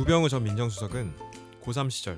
[0.00, 1.12] 우병우 전 민정수석은
[1.62, 2.16] 고3 시절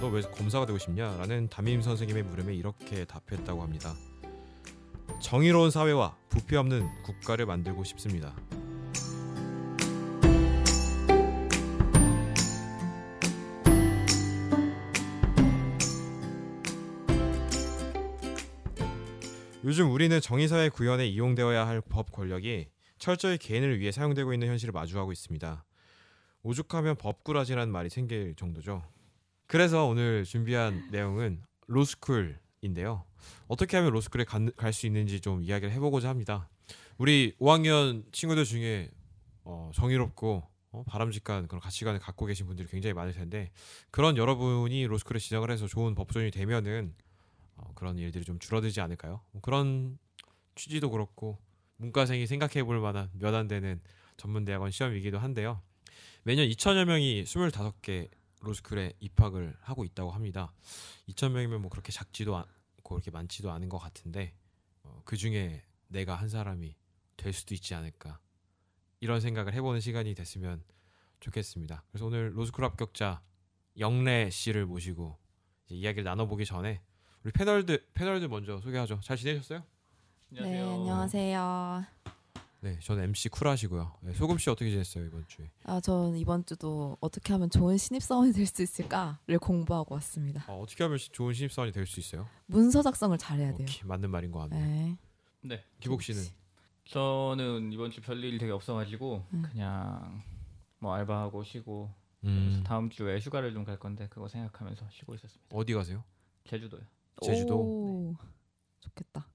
[0.00, 1.16] 너 왜 검사가 되고 싶냐?
[1.16, 3.94] 라는 담임 선생님의 물음에 이렇게 답했다고 합니다.
[5.20, 8.34] 정의로운 사회와 부패 없는 국가를 만들고 싶습니다.
[19.64, 22.66] 요즘 우리는 정의사회 구현에 이용되어야 할 법 권력이
[22.98, 25.64] 철저히 개인을 위해 사용되고 있는 현실을 마주하고 있습니다.
[26.42, 28.82] 오죽하면 법꾸라지라는 말이 생길 정도죠.
[29.46, 33.04] 그래서 오늘 준비한 내용은 로스쿨인데요.
[33.48, 36.48] 어떻게 하면 로스쿨에 갈 수 있는지 좀 이야기를 해보고자 합니다.
[36.98, 38.90] 우리 5학년 친구들 중에
[39.44, 40.42] 어, 정의롭고
[40.72, 43.50] 어, 바람직한 그런 가치관을 갖고 계신 분들이 굉장히 많을 텐데
[43.90, 46.94] 그런 여러분이 로스쿨에 지정을 해서 좋은 법조인이 되면은
[47.56, 49.20] 어, 그런 일들이 좀 줄어들지 않을까요?
[49.32, 49.98] 뭐 그런
[50.54, 51.38] 취지도 그렇고
[51.76, 53.80] 문과생이 생각해 볼 만한 몇 안 되는
[54.16, 55.60] 전문 대학원 시험이기도 한데요.
[56.24, 58.08] 매년 2천여 명이 25개
[58.40, 60.52] 로스쿨에 입학을 하고 있다고 합니다.
[61.08, 64.34] 2천 명이면 뭐 그렇게 작지도 않고 그렇게 많지도 않은 것 같은데
[64.82, 66.76] 어, 그 중에 내가 한 사람이
[67.16, 68.18] 될 수도 있지 않을까
[69.00, 70.62] 이런 생각을 해보는 시간이 됐으면
[71.20, 71.84] 좋겠습니다.
[71.90, 73.22] 그래서 오늘 로스쿨 합격자
[73.78, 75.18] 영래 씨를 모시고
[75.68, 76.80] 이야기를 나눠보기 전에
[77.24, 79.00] 우리 패널들 패널들 먼저 소개하죠.
[79.02, 79.62] 잘 지내셨어요?
[80.32, 80.66] 안녕하세요.
[80.66, 82.01] 네, 안녕하세요.
[82.62, 83.92] 네, 저는 MC 쿨하시고요.
[84.02, 85.50] 네, 소금 씨 어떻게 지냈어요 이번 주에?
[85.64, 90.44] 아, 전 이번 주도 어떻게 하면 좋은 신입 사원이 될 수 있을까를 공부하고 왔습니다.
[90.46, 92.28] 아, 어떻게 하면 좋은 신입 사원이 될 수 있어요?
[92.46, 93.66] 문서 작성을 잘해야 돼요.
[93.68, 94.64] 오케이, 맞는 말인 것 같네요.
[94.64, 94.98] 네.
[95.40, 95.64] 네.
[95.80, 96.22] 기복 씨는?
[96.84, 99.42] 저는 이번 주 별일 되게 없어가지고 음.
[99.50, 100.22] 그냥
[100.78, 101.92] 뭐 알바하고 쉬고
[102.24, 102.62] 음.
[102.64, 105.46] 다음 주에 휴가를 좀 갈 건데 그거 생각하면서 쉬고 있었습니다.
[105.56, 106.04] 어디 가세요?
[106.44, 106.82] 제주도요.
[107.22, 108.14] 제주도.
[108.20, 108.26] 네.
[108.80, 109.26] 좋겠다.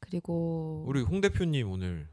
[0.00, 2.08] 그리고 우리 홍 대표님 오늘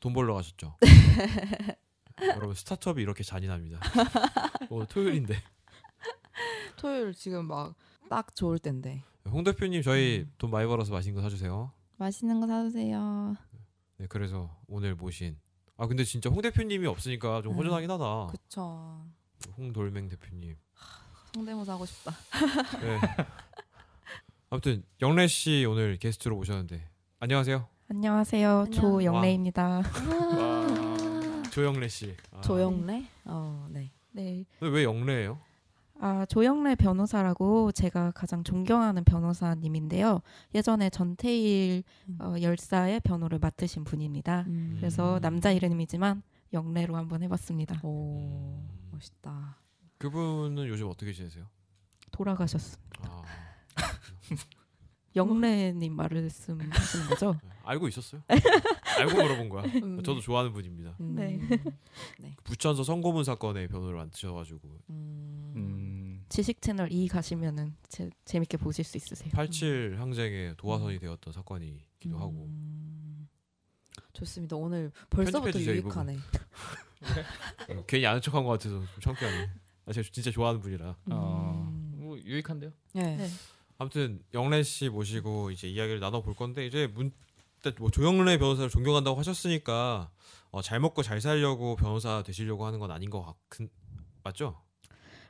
[0.00, 0.76] 돈 벌러 가셨죠?
[2.36, 3.80] 여러분 스타트업이 이렇게 잔인합니다.
[4.70, 5.36] 어, 토요일인데.
[6.76, 7.74] 토요일 지금 막
[8.08, 9.02] 딱 좋을 때인데.
[9.26, 10.32] 홍 대표님 저희 음.
[10.38, 11.72] 돈 많이 벌어서 맛있는 거 사주세요.
[11.96, 13.36] 맛있는 거 사주세요.
[13.98, 15.38] 네 그래서 오늘 모신.
[15.76, 17.58] 아 근데 진짜 홍 대표님이 없으니까 좀 음.
[17.58, 18.28] 허전하긴 하다.
[18.28, 19.04] 그쵸.
[19.56, 20.56] 홍 돌맹 대표님.
[21.34, 22.10] 성대모사 하고 싶다.
[22.80, 23.00] 네.
[24.50, 26.88] 아무튼 영래 씨 오늘 게스트로 모셨는데
[27.20, 27.68] 안녕하세요.
[27.90, 28.66] 안녕하세요.
[28.70, 29.82] 조영래입니다.
[31.50, 32.14] 조영래 씨.
[32.32, 32.42] 아.
[32.42, 33.08] 조영래?
[33.24, 33.90] 어, 네.
[34.12, 34.44] 네.
[34.60, 35.38] 왜 영래예요?
[35.98, 40.20] 아, 조영래 변호사라고 제가 가장 존경하는 변호사님인데요.
[40.54, 42.18] 예전에 전태일 음.
[42.20, 44.44] 어, 열사의 변호를 맡으신 분입니다.
[44.48, 44.74] 음.
[44.78, 46.22] 그래서 남자 이름이지만
[46.52, 47.80] 영래로 한번 해봤습니다.
[47.84, 49.56] 오, 멋있다.
[49.96, 51.46] 그분은 요즘 어떻게 지내세요?
[52.12, 53.00] 돌아가셨습니다.
[53.04, 53.22] 아.
[55.16, 57.34] 영래님 말씀하시는 거죠?
[57.42, 58.22] 네, 알고 있었어요.
[58.28, 59.64] 알고 물어본 거야.
[59.64, 60.02] 음.
[60.02, 60.96] 저도 좋아하는 분입니다.
[61.00, 61.14] 음.
[61.14, 61.38] 네.
[62.18, 62.36] 네.
[62.44, 65.52] 부천서 성고문 사건의 변호를 맡으셔가지고 음.
[65.56, 66.24] 음.
[66.28, 69.30] 지식 채널 2 가시면은 제, 재밌게 보실 수 있으세요.
[69.32, 72.20] 87 항쟁의 도화선이 되었던 사건이기도 음.
[72.20, 72.50] 하고.
[74.12, 74.56] 좋습니다.
[74.56, 76.16] 오늘 벌써부터 유익하네.
[76.16, 76.18] 어,
[77.86, 79.50] 괜히 아는 척한 것 같아서 좀 창피하네.
[79.86, 80.96] 아, 제가 진짜 좋아하는 분이라.
[81.10, 82.72] 어, 뭐 유익한데요?
[82.94, 83.16] 네.
[83.16, 83.28] 네.
[83.78, 87.12] 아무튼 영래 씨 모시고 이제 이야기를 나눠 볼 건데 이제 문,
[87.78, 90.10] 뭐 조영래 변호사를 존경한다고 하셨으니까
[90.50, 93.68] 어, 잘 먹고 잘 살려고 변호사 되시려고 하는 건 아닌 것 같은
[94.24, 94.60] 맞죠?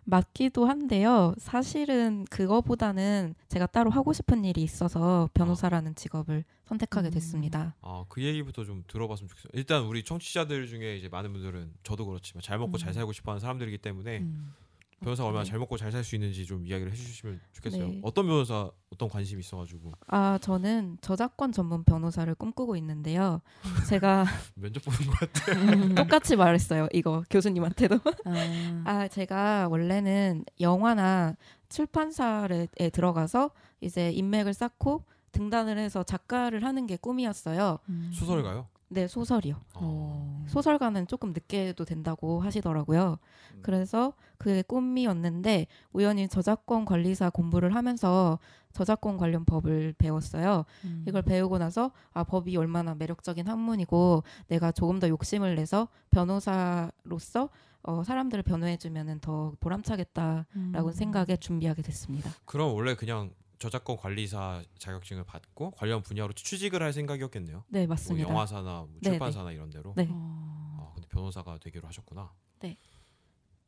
[0.04, 1.34] 맞기도 한데요.
[1.36, 7.12] 사실은 그거보다는 제가 따로 하고 싶은 일이 있어서 변호사라는 직업을 선택하게 음.
[7.12, 7.76] 됐습니다.
[7.82, 9.50] 아, 그 얘기부터 좀 들어봤으면 좋겠어요.
[9.52, 12.78] 일단 우리 청취자들 중에 이제 많은 분들은 저도 그렇지만 잘 먹고 음.
[12.78, 14.54] 잘 살고 싶어 하는 사람들이기 때문에 음.
[15.00, 15.50] 변호사가 얼마나 네.
[15.50, 17.88] 잘 먹고 잘 살 수 있는지 좀 이야기를 해주시면 좋겠어요.
[17.88, 18.00] 네.
[18.02, 19.92] 어떤 변호사 어떤 관심이 있어가지고?
[20.08, 23.40] 아 저는 저작권 전문 변호사를 꿈꾸고 있는데요.
[23.88, 24.24] 제가
[24.56, 25.52] 면접 보는 것 같아.
[25.52, 26.88] 음, 똑같이 말했어요.
[26.92, 27.96] 이거 교수님한테도.
[28.24, 28.82] 아.
[28.84, 31.36] 아 제가 원래는 영화나
[31.68, 37.78] 출판사에 들어가서 이제 인맥을 쌓고 등단을 해서 작가를 하는 게 꿈이었어요.
[37.88, 38.10] 음.
[38.12, 38.66] 소설가요?
[38.90, 39.60] 네, 소설이요.
[39.74, 40.44] 어.
[40.48, 43.18] 소설가는 조금 늦게 도 된다고 하시더라고요.
[43.54, 43.58] 음.
[43.62, 48.38] 그래서 그게 꿈이었는데 우연히 저작권 관리사 공부를 하면서
[48.72, 50.64] 저작권 관련 법을 배웠어요.
[50.84, 51.04] 음.
[51.06, 57.50] 이걸 배우고 나서 아 법이 얼마나 매력적인 학문이고 내가 조금 더 욕심을 내서 변호사로서
[57.82, 60.92] 어, 사람들을 변호해주면은 더 보람차겠다라고 음.
[60.92, 62.30] 생각에 준비하게 됐습니다.
[62.44, 67.64] 그럼 원래 그냥 저작권 관리사 자격증을 받고 관련 분야로 취직을 할 생각이었겠네요.
[67.68, 68.24] 네, 맞습니다.
[68.26, 69.54] 뭐 영화사나 뭐 네, 출판사나 네.
[69.54, 69.94] 이런 데로.
[69.96, 70.08] 네.
[70.10, 72.32] 아, 근데 변호사가 되기로 하셨구나.
[72.60, 72.76] 네.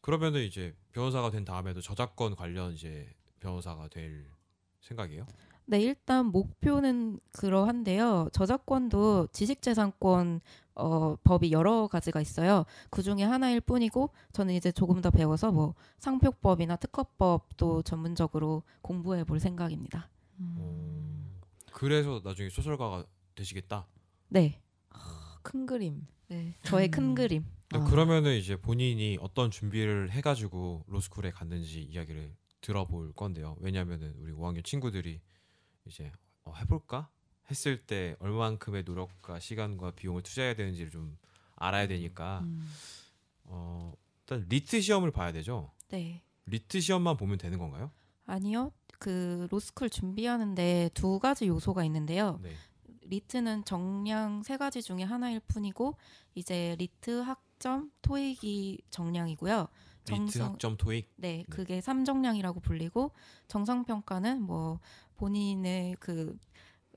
[0.01, 4.31] 그러면은 이제 변호사가 된 다음에도 저작권 관련 이제 변호사가 될
[4.81, 5.27] 생각이에요?
[5.71, 8.29] 네, 일단 목표는 그러한데요.
[8.33, 10.41] 저작권도 지식재산권
[10.75, 12.65] 어, 법이 여러 가지가 있어요.
[12.91, 19.39] 그 중에 하나일 뿐이고 저는 이제 조금 더 배워서 뭐 상표법이나 특허법도 전문적으로 공부해 볼
[19.39, 20.11] 생각입니다.
[20.41, 21.39] 어,
[21.73, 23.05] 그래서 나중에 소설가가
[23.37, 23.87] 되시겠다.
[24.27, 24.61] 네,
[25.43, 26.05] 큰 그림.
[26.27, 26.91] 네, 저의 음.
[26.91, 27.45] 큰 그림.
[27.75, 27.85] 아.
[27.85, 33.57] 그러면은 이제 본인이 어떤 준비를 해가지고 로스쿨에 갔는지 이야기를 들어볼 건데요.
[33.61, 35.21] 왜냐하면은 우리 5학년 친구들이
[35.87, 36.13] 이제
[36.45, 37.09] 어, 해볼까
[37.51, 41.19] 했을 때 얼마만큼의 노력과 시간과 비용을 투자해야 되는지를 좀
[41.57, 42.69] 알아야 되니까 음.
[43.45, 43.93] 어,
[44.23, 45.73] 일단 LEET 시험을 봐야 되죠.
[45.89, 47.91] 네, LEET 시험만 보면 되는 건가요?
[48.27, 48.73] 아니요.
[48.99, 52.39] 그 로스쿨 준비하는데 두 가지 요소가 있는데요.
[52.43, 52.55] 네.
[53.03, 55.97] LEET는 정량 세 가지 중에 하나일 뿐이고
[56.35, 59.67] 이제 LEET 학점 토익이 정량이고요.
[60.07, 61.11] LEET 정성- 학점 토익.
[61.17, 63.11] 네, 그게 삼정량이라고 불리고
[63.49, 64.79] 정성 평가는 뭐
[65.21, 66.35] 본인의 그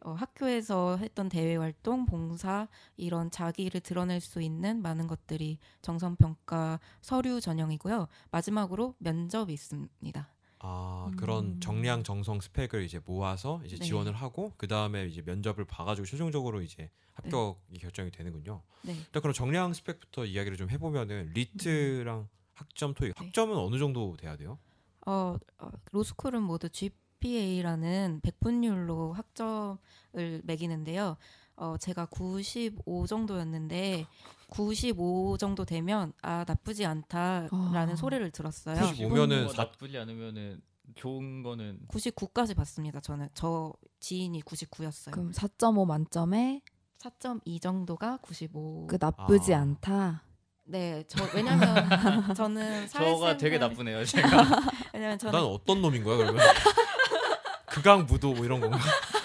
[0.05, 2.67] 어, 학교에서 했던 대외 활동, 봉사
[2.97, 8.07] 이런 자기를 드러낼 수 있는 많은 것들이 정성 평가 서류 전형이고요.
[8.31, 10.29] 마지막으로 면접이 있습니다.
[10.59, 11.17] 아 음.
[11.17, 13.85] 그런 정량 정성 스펙을 이제 모아서 이제 네.
[13.85, 18.61] 지원을 하고 그 다음에 이제 면접을 봐가지고 최종적으로 이제 합격이 결정이 되는군요.
[18.83, 18.93] 네.
[18.93, 23.25] 일단 그럼 정량 스펙부터 이야기를 좀 해보면은 LEET랑 학점 토익 네.
[23.25, 24.57] 학점은 어느 정도 돼야 돼요?
[25.05, 26.69] 어, 어, 로스쿨은 모두
[27.33, 31.15] GPA라는 백분율로 학점을 매기는데요.
[31.55, 34.05] 어, 제가 95 정도였는데
[34.49, 37.95] 95 정도 되면 아 나쁘지 않다라는 아.
[37.95, 38.75] 소리를 들었어요.
[38.75, 40.61] 95 오면은 뭐 사- 나쁘지 않으면은
[40.95, 42.99] 좋은 거는 99까지 봤습니다.
[42.99, 45.11] 저는 저 지인이 99였어요.
[45.11, 46.61] 그럼 4.5 만점에
[46.99, 48.87] 4.2 정도가 95.
[48.87, 49.61] 그 나쁘지 아.
[49.61, 50.23] 않다.
[50.65, 51.67] 네, 저 왜냐면
[52.35, 54.05] 저는 사회생활 저가 되게 나쁘네요.
[54.05, 54.27] 제가
[54.93, 56.41] 왜냐면 저는 난 어떤 놈인 거야 그러면?
[57.73, 58.77] 극악 무도 뭐 이런 건가?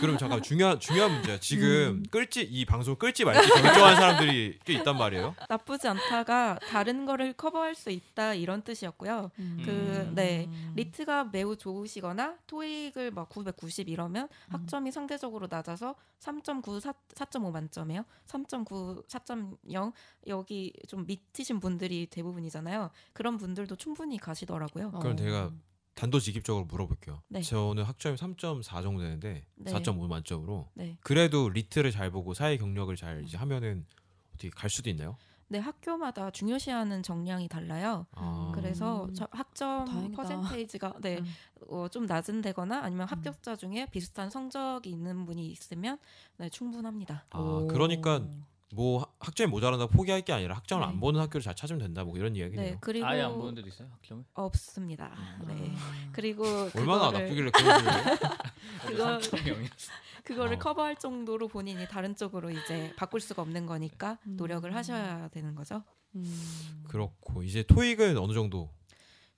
[0.00, 1.38] 그럼 잠깐 중요한 중요한 문제야.
[1.38, 2.02] 지금 음.
[2.10, 5.34] 끌지 이 방송 끌지 말지 결정한 사람들이 꽤 있단 말이에요.
[5.48, 9.30] 나쁘지 않다가 다른 거를 커버할 수 있다 이런 뜻이었고요.
[9.36, 10.12] 그, 음.
[10.14, 10.48] 네.
[10.74, 18.04] 리트가 매우 좋으시거나 토익을 막 990 이러면 학점이 상대적으로 낮아서 3.9, 4, 4.5 만점이에요.
[18.26, 19.92] 3.9, 4.0
[20.26, 22.90] 여기 좀 밑이신 분들이 대부분이잖아요.
[23.12, 24.90] 그런 분들도 충분히 가시더라고요.
[24.94, 24.98] 어.
[24.98, 25.50] 그럼 제가
[25.98, 27.22] 단도직입적으로 물어볼게요.
[27.26, 27.42] 네.
[27.42, 29.72] 저는 학점이 3.4 정도 되는데 네.
[29.72, 30.96] 4.5 만점으로 네.
[31.00, 33.84] 그래도 리트를 잘 보고 사회 경력을 잘 이제 하면은
[34.32, 35.16] 어떻게 갈 수도 있나요?
[35.48, 38.06] 네, 학교마다 중요시하는 정량이 달라요.
[38.12, 39.14] 아, 그래서 음.
[39.14, 40.22] 저 학점 다행이다.
[40.22, 41.26] 퍼센테이지가 네, 음.
[41.68, 45.98] 어, 좀 낮은 데거나 아니면 합격자 중에 비슷한 성적이 있는 분이 있으면
[46.36, 47.24] 네, 충분합니다.
[47.30, 47.66] 아 오.
[47.66, 48.28] 그러니까
[48.74, 50.92] 뭐 학- 학점이 모자란다고 포기할 게 아니라 학점을 네.
[50.92, 52.70] 안 보는 학교를 잘 찾으면 된다 뭐 이런 이야기네요.
[52.72, 53.88] 네, 그리고 아예 안 보는 데도 있어요.
[53.90, 54.24] 학점을.
[54.34, 55.10] 없습니다.
[55.46, 55.72] 네.
[56.12, 56.44] 그리고
[56.74, 57.50] 얼마나 그거를, 나쁘길래
[58.86, 59.90] 그거- 3.0이었어.
[60.24, 60.58] 그거를 어.
[60.58, 64.36] 커버할 정도로 본인이 다른 쪽으로 이제 바꿀 수가 없는 거니까 음.
[64.36, 65.82] 노력을 하셔야 되는 거죠.
[66.14, 66.84] 음.
[66.88, 68.70] 그렇고 이제 토익은 어느 정도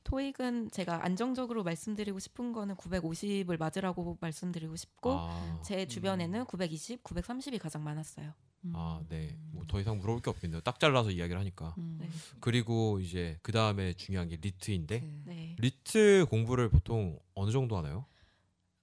[0.03, 7.61] 토익은 제가 안정적으로 말씀드리고 싶은 거는 950을 맞으라고 말씀드리고 싶고 아, 제 주변에는 920, 930이
[7.61, 8.33] 가장 많았어요.
[8.75, 9.39] 아, 네.
[9.53, 10.61] 뭐 더 이상 물어볼 게 없겠네요.
[10.63, 11.75] 딱 잘라서 이야기를 하니까.
[11.79, 11.97] 음.
[12.01, 12.09] 네.
[12.41, 15.57] 그리고 이제 그 다음에 중요한 게 리트인데 그- 네.
[15.59, 18.05] 리트 공부를 보통 어느 정도 하나요?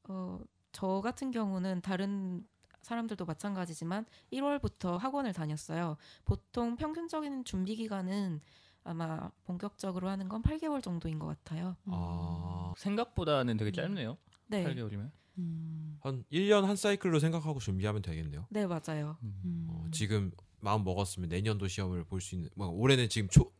[0.10, 0.40] 어,
[0.72, 2.46] 저 같은 경우는 다른
[2.82, 5.98] 사람들도 마찬가지지만 1월부터 학원을 다녔어요.
[6.24, 8.40] 보통 평균적인 준비 기간은
[8.84, 11.76] 아마 본격적으로 하는 건 8개월 정도인 것 같아요.
[11.88, 14.18] 아, 생각보다는 되게 짧네요.
[14.48, 15.12] 네, 8개월이면.
[15.38, 15.98] 음.
[16.02, 18.48] 한 1년 한 사이클로 생각하고 준비하면 되겠네요.
[18.50, 19.18] 네 맞아요.
[19.24, 19.68] 음.
[19.70, 23.52] 어, 지금 마음 먹었으면 내년도 시험을 볼 수 있는 뭐 올해는 지금 초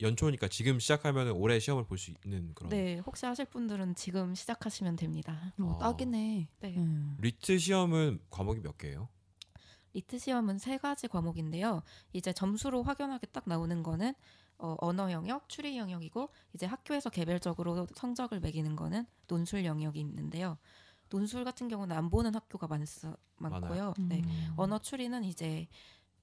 [0.00, 4.96] 연초니까 지금 시작하면 올해 시험을 볼 수 있는 그런 네, 혹시 하실 분들은 지금 시작하시면
[4.96, 5.52] 됩니다.
[5.60, 5.78] 어, 아.
[5.78, 6.48] 딱이네.
[6.60, 6.76] 네.
[6.76, 7.16] 음.
[7.20, 9.08] 리트 시험은 과목이 몇 개예요?
[9.92, 11.82] 리트 시험은 세 가지 과목인데요.
[12.12, 14.14] 이제 점수로 확연하게 딱 나오는 거는
[14.58, 20.58] 어, 언어 영역, 추리 영역이고 이제 학교에서 개별적으로 성적을 매기는 거는 논술 영역이 있는데요.
[21.10, 22.84] 논술 같은 경우는 안 보는 학교가 많,
[23.38, 23.94] 많고요.
[23.98, 24.22] 네.
[24.24, 24.54] 음.
[24.56, 25.68] 언어 추리는 이제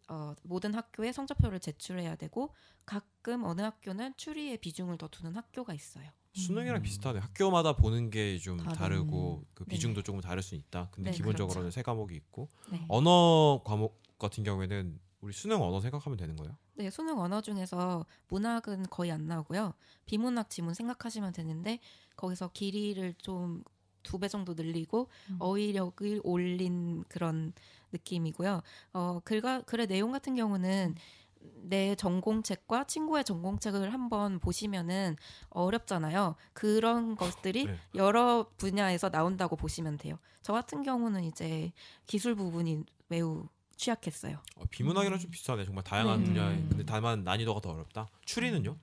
[0.07, 2.53] 어, 모든 학교에 성적표를 제출해야 되고
[2.85, 6.09] 가끔 어느 학교는 추리의 비중을 더 두는 학교가 있어요.
[6.33, 6.81] 수능이랑 음.
[6.81, 7.19] 비슷하네.
[7.19, 9.69] 학교마다 보는 게 좀 다르고 그 네.
[9.71, 10.89] 비중도 조금 다를 수 있다.
[10.91, 11.73] 근데 네, 기본적으로는 그렇죠.
[11.75, 12.85] 세 과목이 있고 네.
[12.89, 16.57] 언어 과목 같은 경우에는 우리 수능 언어 생각하면 되는 거예요?
[16.75, 19.73] 네, 수능 언어 중에서 문학은 거의 안 나오고요.
[20.05, 21.79] 비문학 지문 생각하시면 되는데
[22.15, 23.63] 거기서 길이를 좀
[24.03, 25.37] 두 배 정도 늘리고 음.
[25.39, 27.53] 어휘력을 올린 그런
[27.91, 28.61] 느낌이고요.
[28.93, 30.95] 어, 글과 글의 내용 같은 경우는
[31.63, 35.15] 내 전공책과 친구의 전공책을 한번 보시면은
[35.49, 36.35] 어렵잖아요.
[36.53, 37.75] 그런 것들이 네.
[37.95, 40.19] 여러 분야에서 나온다고 보시면 돼요.
[40.43, 41.71] 저 같은 경우는 이제
[42.05, 44.37] 기술 부분이 매우 취약했어요.
[44.57, 45.65] 어, 비문학이랑 좀 비슷하네.
[45.65, 46.25] 정말 다양한 네.
[46.25, 46.55] 분야에.
[46.69, 48.07] 근데 다만 난이도가 더 어렵다.
[48.25, 48.77] 추리는요?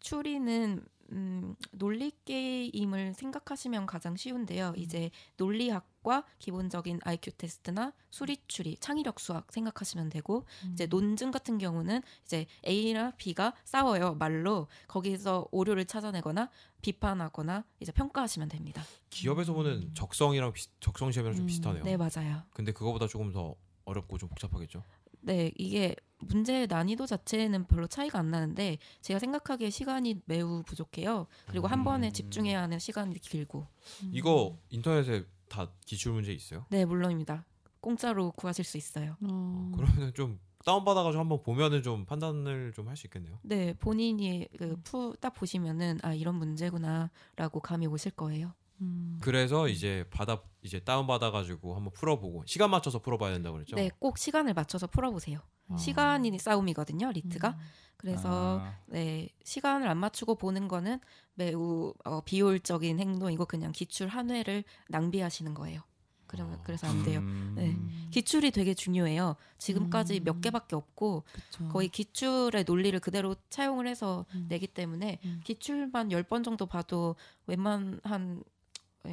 [0.00, 0.84] 추리는
[1.14, 4.74] 음, 논리 게임을 생각하시면 가장 쉬운데요.
[4.76, 12.02] 이제 논리학과 기본적인 IQ 테스트나 수리 추리, 창의력 수학 생각하시면 되고 이제 논증 같은 경우는
[12.24, 16.50] 이제 A나 B가 싸워요 말로 거기서 오류를 찾아내거나
[16.82, 18.82] 비판하거나 이제 평가하시면 됩니다.
[19.10, 21.84] 기업에서 보는 적성이랑 비슷, 적성 시험이랑 좀 음, 비슷하네요.
[21.84, 22.42] 네 맞아요.
[22.50, 23.54] 근데 그거보다 조금 더
[23.84, 24.82] 어렵고 좀 복잡하겠죠.
[25.20, 25.94] 네 이게
[26.28, 31.26] 문제의 난이도 자체는 별로 차이가 안 나는데 제가 생각하기에 시간이 매우 부족해요.
[31.46, 32.12] 그리고 한 번에 음.
[32.12, 33.66] 집중해야 하는 시간이 길고.
[34.12, 36.66] 이거 인터넷에 다 기출 문제 있어요?
[36.70, 37.44] 네 물론입니다.
[37.80, 39.16] 공짜로 구하실 수 있어요.
[39.22, 39.72] 어.
[39.76, 43.38] 그러면 좀 다운 받아가지고 한번 보면은 좀 판단을 좀 할 수 있겠네요.
[43.42, 44.48] 네, 본인이
[44.84, 48.54] 그딱 보시면은 아 이런 문제구나라고 감이 오실 거예요.
[48.80, 49.18] 음.
[49.20, 53.76] 그래서 이제 받아 이제 다운 받아가지고 한번 풀어보고 시간 맞춰서 풀어봐야 된다고 그랬죠.
[53.76, 55.40] 네, 꼭 시간을 맞춰서 풀어보세요.
[55.68, 55.76] 아.
[55.76, 57.50] 시간이 싸움이거든요, 리트가.
[57.50, 57.58] 음.
[57.96, 61.00] 그래서 아, 네 시간을 안 맞추고 보는 거는
[61.34, 65.82] 매우 어, 비효율적인 행동이고 그냥 기출 한 회를 낭비하시는 거예요.
[66.26, 66.62] 그러면 아.
[66.64, 67.20] 그래서 안 돼요.
[67.20, 67.54] 음.
[67.56, 67.76] 네.
[68.10, 69.36] 기출이 되게 중요해요.
[69.58, 70.24] 지금까지 음.
[70.24, 71.68] 몇 개밖에 없고 그쵸.
[71.68, 74.46] 거의 기출의 논리를 그대로 차용을 해서 음.
[74.48, 75.40] 내기 때문에 음.
[75.44, 77.16] 기출만 10번 정도 봐도
[77.46, 78.53] 웬만한 예,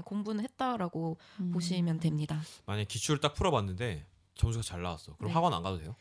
[0.05, 1.51] 공부는 했다라고 음.
[1.51, 2.39] 보시면 됩니다.
[2.65, 4.05] 만약 에 기출을 딱 풀어봤는데
[4.35, 5.15] 점수가 잘 나왔어.
[5.17, 5.33] 그럼 네.
[5.33, 5.95] 학원 안 가도 돼요?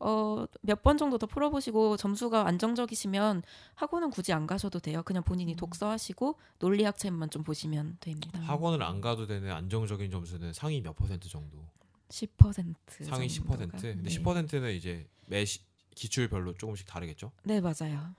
[0.00, 3.42] 어, 몇 번 정도 더 풀어보시고 점수가 안정적이시면
[3.74, 5.02] 학원은 굳이 안 가셔도 돼요.
[5.02, 5.56] 그냥 본인이 음.
[5.56, 8.38] 독서하시고 논리학 책만 좀 보시면 됩니다.
[8.40, 11.66] 학원을 안 가도 되는 안정적인 점수는 상위 몇 퍼센트 정도?
[12.08, 12.74] 10%
[13.04, 13.34] 상위 10%.
[13.34, 13.66] 정도가.
[13.78, 14.08] 근데 네.
[14.10, 15.60] 10%는 이제 매 시,
[15.94, 17.32] 기출별로 조금씩 다르겠죠?
[17.44, 18.14] 네, 맞아요.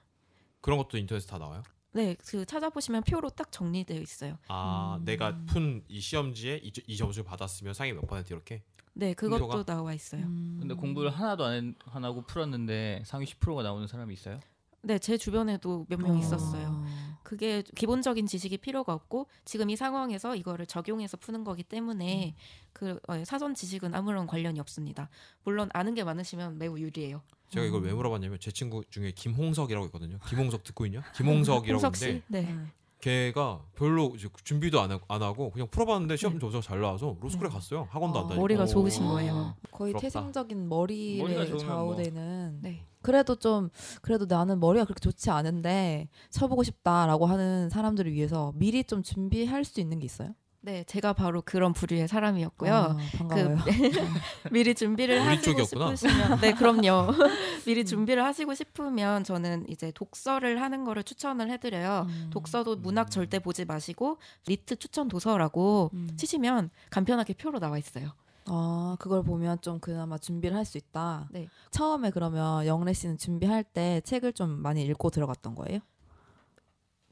[0.62, 1.62] 그런 것도 인터넷에 다 나와요?
[1.96, 4.38] 네, 그 찾아보시면 표로 딱 정리되어 있어요.
[4.50, 5.06] 아, 음.
[5.06, 8.64] 내가 푼 이 시험지에 이, 이 점수를 받았으면 상위 몇 퍼센트 이렇게?
[8.94, 9.64] 네, 그것도 표가?
[9.64, 10.24] 나와 있어요.
[10.26, 10.58] 음.
[10.60, 14.42] 근데 공부를 하나도 안, 안 하고 풀었는데 상위 10%가 나오는 사람이 있어요?
[14.82, 16.20] 네, 제 주변에도 몇명 어.
[16.20, 16.86] 있었어요.
[17.26, 22.36] 그게 기본적인 지식이 필요가 없고 지금 이 상황에서 이거를 적용해서 푸는 거기 때문에
[22.72, 25.10] 그 어, 사전 지식은 아무런 관련이 없습니다.
[25.44, 27.22] 물론 아는 게 많으시면 매우 유리해요.
[27.50, 30.20] 제가 이걸 왜 물어봤냐면 제 친구 중에 김홍석이라고 있거든요.
[30.28, 31.04] 김홍석 듣고 있냐?
[31.14, 32.56] 김홍석이라고 있는데 네.
[33.06, 33.32] 음.
[33.32, 36.40] 걔가 별로 이제 준비도 안, 하, 안 하고 그냥 풀어봤는데 시험 네.
[36.40, 37.54] 점수가 잘 나와서 로스쿨에 네.
[37.54, 37.88] 갔어요.
[37.92, 38.42] 학원도 안 어, 다니고.
[38.42, 38.66] 머리가 오.
[38.68, 39.56] 좋으신 거예요.
[39.72, 40.08] 거의 부럽다.
[40.08, 42.82] 태생적인 머리를 좋으면 좌우되는 네.
[43.02, 43.70] 그래도 좀
[44.02, 49.80] 그래도 나는 머리가 그렇게 좋지 않은데 쳐보고 싶다라고 하는 사람들을 위해서 미리 좀 준비할 수
[49.80, 50.34] 있는 게 있어요?
[50.66, 52.74] 네, 제가 바로 그런 부류의 사람이었고요.
[52.74, 53.58] 아, 반가워요.
[54.52, 55.96] 미리 준비를 하시고 쪽이었구나.
[55.96, 57.12] 싶으시면 네 그럼요
[57.68, 62.30] 미리 준비를 하시고 싶으면 저는 이제 독서를 하는 거를 추천을 해 드려요 음.
[62.32, 64.18] 독서도 문학 절대 보지 마시고
[64.48, 66.10] 리트 추천 도서라고 음.
[66.18, 68.14] 치시면 간편하게 표로 나와 있어요
[68.48, 71.28] 아 그걸 보면 좀 그나마 준비를 할 수 있다.
[71.32, 71.48] 네.
[71.72, 75.80] 처음에 그러면 영래 씨는 준비할 때 책을 좀 많이 읽고 들어갔던 거예요?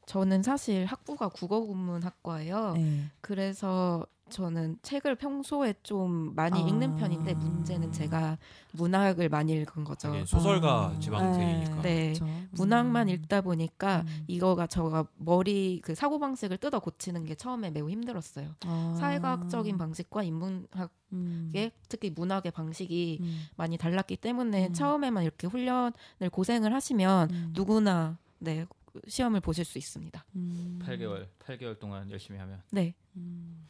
[0.06, 3.06] 저는 사실 학부가 국어국문학과예요 네.
[3.22, 6.68] 그래서 저는 책을 평소에 좀 많이 아.
[6.68, 8.38] 읽는 편인데 문제는 제가
[8.72, 11.00] 문학을 많이 읽은 거죠 하긴 소설가 아.
[11.00, 11.82] 지망생이니까.
[11.84, 12.14] 네.
[12.14, 12.26] 그쵸.
[12.52, 13.14] 문학만 음.
[13.14, 14.24] 읽다 보니까 음.
[14.28, 18.56] 이거가 저가 머리 그 사고 방식을 뜯어 고치는 게 처음에 매우 힘들었어요.
[18.66, 18.96] 아.
[19.00, 21.52] 사회과학적인 방식과 인문학의 음.
[21.88, 23.46] 특히 문학의 방식이 음.
[23.56, 24.74] 많이 달랐기 때문에 음.
[24.74, 25.94] 처음에만 이렇게 훈련을
[26.32, 27.54] 고생을 하시면 음.
[27.54, 28.66] 누구나 네
[29.08, 30.26] 시험을 보실 수 있습니다.
[30.36, 30.80] 음.
[30.84, 33.68] 8개월 8개월 동안 열심히 하면 네, 음.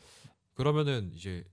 [0.53, 1.43] 그러면은 이제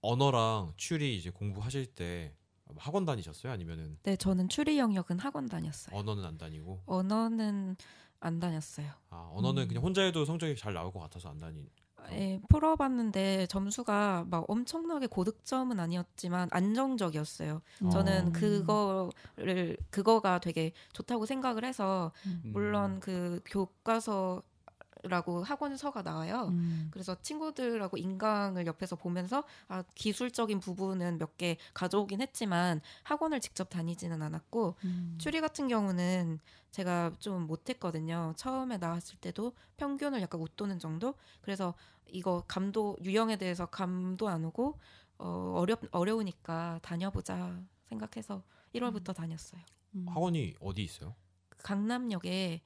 [0.00, 2.34] 언어랑 추리 이제 공부하실 때
[2.76, 3.52] 학원 다니셨어요?
[3.52, 5.96] 아니면은 네 저는 추리 영역은 학원 다녔어요.
[5.96, 6.82] 언어는 안 다니고?
[6.86, 7.76] 언어는
[8.20, 8.90] 안 다녔어요.
[9.10, 9.68] 아 언어는 음.
[9.68, 11.68] 그냥 혼자 해도 성적이 잘 나올 것 같아서 안 다니.
[12.12, 17.60] 예, 풀어봤는데 점수가 막 엄청나게 고득점은 아니었지만 안정적이었어요.
[17.90, 18.32] 저는 어.
[18.32, 22.42] 그거를 그거가 되게 좋다고 생각을 해서 음.
[22.52, 24.42] 물론 그 교과서
[25.04, 26.48] 라고 학원서가 나와요.
[26.50, 26.88] 음.
[26.90, 34.20] 그래서 친구들하고 인강을 옆에서 보면서 아 기술적인 부분은 몇 개 가져오긴 했지만 학원을 직접 다니지는
[34.22, 35.14] 않았고 음.
[35.18, 36.40] 추리 같은 경우는
[36.72, 38.34] 제가 좀 못했거든요.
[38.36, 41.14] 처음에 나왔을 때도 평균을 약간 웃도는 정도.
[41.42, 41.74] 그래서
[42.08, 44.78] 이거 감도 유형에 대해서 감도 안 오고
[45.18, 48.42] 어, 어렵 어려우니까 다녀보자 생각해서
[48.74, 49.60] 1월부터 다녔어요.
[49.94, 50.06] 음.
[50.08, 51.14] 학원이 어디 있어요?
[51.58, 52.62] 강남역에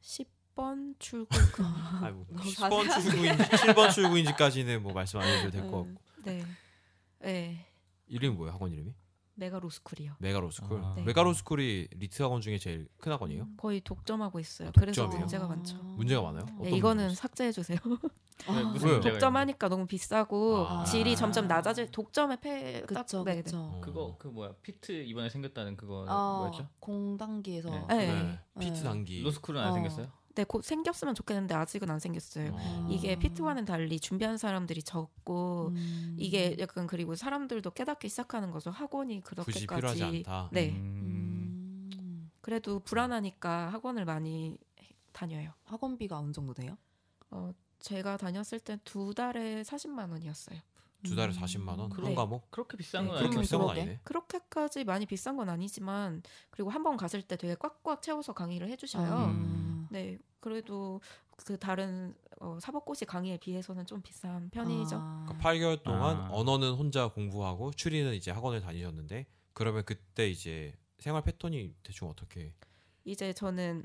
[0.00, 1.28] 10 번 출구.
[2.02, 3.00] 아니 뭐 너무 10번 자세하게.
[3.10, 5.94] 출구인지 7번 출구인지까지는 뭐 말씀 안 해도 될것 음.
[5.94, 6.02] 같고.
[6.24, 6.44] 네.
[7.20, 7.66] 네.
[8.08, 8.52] 이름이 뭐예요?
[8.54, 8.92] 학원 이름이?
[9.34, 10.16] 메가로스쿨이요.
[10.18, 10.80] 메가로스쿨.
[10.84, 10.92] 아.
[10.94, 11.02] 네.
[11.04, 13.48] 메가로스쿨이 리트 학원 중에 제일 큰 학원이에요?
[13.56, 14.68] 거의 독점하고 있어요.
[14.68, 15.06] 아, 그래서?
[15.06, 15.76] 문제가 많죠.
[15.82, 16.44] 문제가 많아요?
[16.60, 17.78] 네, 이거는 문제가 삭제해 주세요.
[17.84, 17.94] 왜,
[18.62, 18.88] 무슨?
[18.88, 20.84] 문제가 독점하니까 너무 비싸고 아.
[20.84, 23.42] 질이 점점 낮아질 독점의 폐 딱- 그쵸 네, 네.
[23.42, 23.56] 그쵸.
[23.58, 23.80] 어.
[23.82, 26.68] 그거 그 뭐야 피트 이번에 생겼다는 그거 아, 뭐였죠?
[26.78, 27.84] 공단기에서 네.
[27.88, 28.22] 네.
[28.22, 28.40] 네.
[28.60, 28.82] 피트 네.
[28.82, 29.22] 단기.
[29.22, 29.74] 로스쿨은 안 어.
[29.74, 30.12] 생겼어요?
[30.34, 32.52] 네, 곧 생겼으면 좋겠는데 아직은 안 생겼어요.
[32.54, 32.86] 어.
[32.90, 36.16] 이게 피트와는 달리 준비한 사람들이 적고 음.
[36.18, 38.70] 이게 약간 그리고 사람들도 깨닫기 시작하는 거죠.
[38.70, 40.48] 학원이 굳이 필요하지 그렇게까지 않다.
[40.52, 40.70] 네.
[40.70, 41.90] 음.
[41.98, 42.30] 음.
[42.40, 44.56] 그래도 불안하니까 학원을 많이
[45.12, 45.52] 다녀요.
[45.64, 46.76] 학원비가 어느 정도 돼요?
[47.30, 50.58] 어, 제가 다녔을 땐두 달에 40만 원이었어요.
[51.02, 51.38] 두 달에 음.
[51.40, 51.90] 40만 원?
[51.90, 52.14] 그런 네.
[52.14, 52.50] 과목?
[52.50, 53.70] 그렇게 비싼 네, 건 그렇게 아니고 비싼 건.
[53.70, 54.00] 아니네.
[54.04, 58.76] 그렇게까지 많이 비싼 건 아니지만 그리고 한 번 갔을 때 되게 꽉꽉 채워서 강의를 해
[58.76, 59.26] 주셔요.
[59.26, 59.71] 음.
[59.92, 61.00] 네, 그래도
[61.44, 64.96] 그 다른 어, 사법고시 강의에 비해서는 좀 비싼 편이죠.
[64.96, 65.26] 아.
[65.26, 66.28] 그러니까 8개월 동안 아.
[66.32, 72.54] 언어는 혼자 공부하고 추리는 이제 학원을 다니셨는데 그러면 그때 이제 생활 패턴이 대충 어떻게?
[73.04, 73.84] 이제 저는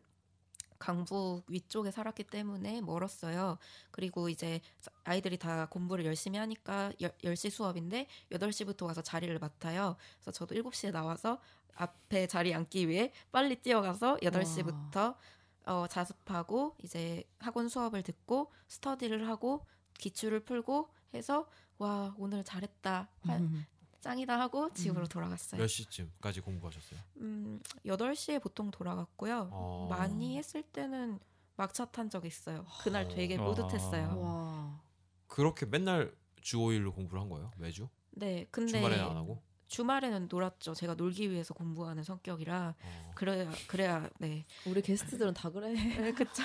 [0.79, 3.57] 강북 위쪽에 살았기 때문에 멀었어요.
[3.91, 4.61] 그리고 이제
[5.03, 9.97] 아이들이 다 공부를 열심히 하니까 열, 10시 수업인데 8시부터 와서 자리를 맡아요.
[10.19, 11.41] 그래서 저도 7시에 나와서
[11.75, 15.15] 앞에 자리 앉기 위해 빨리 뛰어가서 8시부터
[15.67, 19.65] 어, 자습하고 이제 학원 수업을 듣고 스터디를 하고
[19.99, 21.47] 기출을 풀고 해서
[21.77, 23.65] 와 오늘 잘했다 화- 음.
[24.01, 25.07] 짱이다 하고 집으로 음.
[25.07, 25.59] 돌아갔어요.
[25.59, 26.99] 몇 시쯤까지 공부하셨어요?
[27.17, 29.49] 음, 8시에 보통 돌아갔고요.
[29.51, 29.87] 어.
[29.89, 31.19] 많이 했을 때는
[31.57, 32.65] 막차 탄 적 있어요.
[32.83, 33.43] 그날 되게 어.
[33.43, 34.19] 뿌듯했어요.
[34.19, 34.81] 와.
[35.27, 37.51] 그렇게 맨날 주 5일로 공부를 한 거예요?
[37.57, 37.89] 매주?
[38.11, 39.41] 네, 근데 주말에는 안 하고?
[39.67, 40.73] 주말에는 놀았죠.
[40.73, 43.11] 제가 놀기 위해서 공부하는 성격이라 어.
[43.15, 44.45] 그래야 그래야 네.
[44.65, 45.73] 우리 게스트들은 다 그래.
[46.07, 46.43] 네 그쵸.